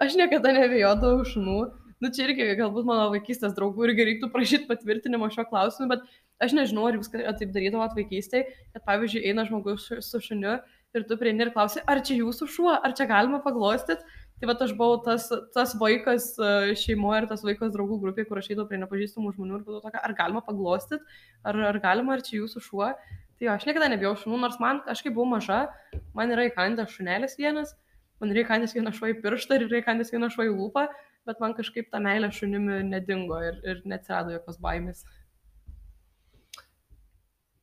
[0.02, 1.62] Aš niekada nebijodavau šunų.
[2.04, 6.02] Nu, čia irgi galbūt mano vaikystės draugų irgi reiktų prašyti patvirtinimo šio klausimu, bet
[6.44, 10.58] aš nežinau, ar jūs taip darydavot vaikystėje, kad pavyzdžiui eina žmogus su šuniu
[10.94, 14.04] ir tu prieini ir klausi, ar čia jūsų šuo, ar čia galima paglostyti.
[14.42, 18.42] Tai va aš buvau tas, tas vaikas e, šeimoje ir tas vaikas draugų grupėje, kur
[18.42, 22.26] aš eidavau prie nepažįstamų žmonių ir būdavau tokia, ar galima paglostyti, ar, ar galima, ar
[22.26, 22.90] čia jūsų šuo.
[23.40, 25.62] Tai jo, aš niekada nebijau šunų, nors man, aš kai buvau maža,
[26.18, 27.72] man yra įkandęs šunelis vienas
[28.24, 30.88] man reikandės vieną šuo į pirštą ir reikandės vieną šuo į lūpą,
[31.28, 35.04] bet man kažkaip ta meilė šunimi nedingo ir, ir neatsirado jokios baimės.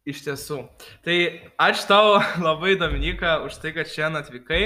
[0.09, 0.63] Iš tiesų.
[1.05, 1.17] Tai
[1.61, 4.65] ačiū tau labai, Dominika, už tai, kad šiandien atvykai.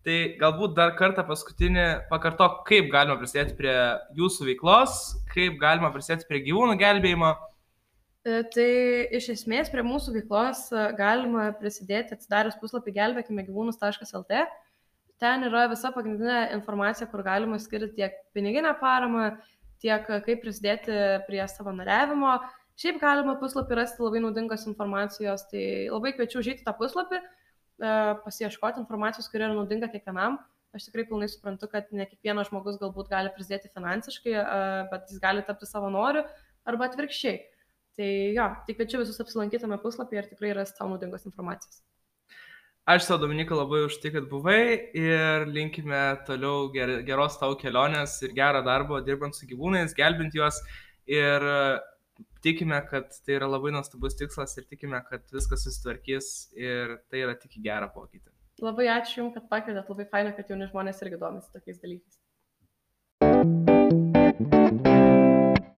[0.00, 3.74] Tai galbūt dar kartą paskutinį pakartok, kaip galima prisidėti prie
[4.16, 4.94] jūsų veiklos,
[5.34, 7.34] kaip galima prisidėti prie gyvūnų gelbėjimo.
[8.24, 8.70] E, tai
[9.18, 10.64] iš esmės prie mūsų veiklos
[10.96, 14.40] galima prisidėti atsidarius puslapį gelbėkime gyvūnus.lt
[15.20, 19.34] ten yra visa pagrindinė informacija, kur galima skirti tiek piniginę paramą,
[19.82, 20.96] tiek kaip prisidėti
[21.26, 22.38] prie savanoriavimo.
[22.80, 27.92] Šiaip galima puslapį rasti labai naudingos informacijos, tai labai kviečiu užėti tą puslapį, e,
[28.24, 30.38] pasieškoti informacijos, kuri yra naudinga kiekvienam.
[30.72, 35.20] Aš tikrai pilnai suprantu, kad ne kiekvienas žmogus galbūt gali prisidėti finansiškai, e, bet jis
[35.20, 36.24] gali tapti savanoriu
[36.64, 37.36] arba atvirkščiai.
[38.00, 41.82] Tai jo, tik kviečiu visus apsilankyti tame puslapyje ir tikrai rasti tau naudingos informacijos.
[42.90, 44.62] Aš tau, Dominika, labai už tai, kad buvai
[44.98, 50.58] ir linkime toliau ger, geros tau kelionės ir gerą darbą dirbant su gyvūnais, gelbint juos
[51.06, 51.46] ir
[52.42, 57.36] tikime, kad tai yra labai nuostabus tikslas ir tikime, kad viskas susitvarkys ir tai yra
[57.38, 58.26] tik į gerą pokytį.
[58.66, 62.18] Labai ačiū Jums, kad pakvietėt, labai faina, kad jauni žmonės irgi domisi tokiais dalykais.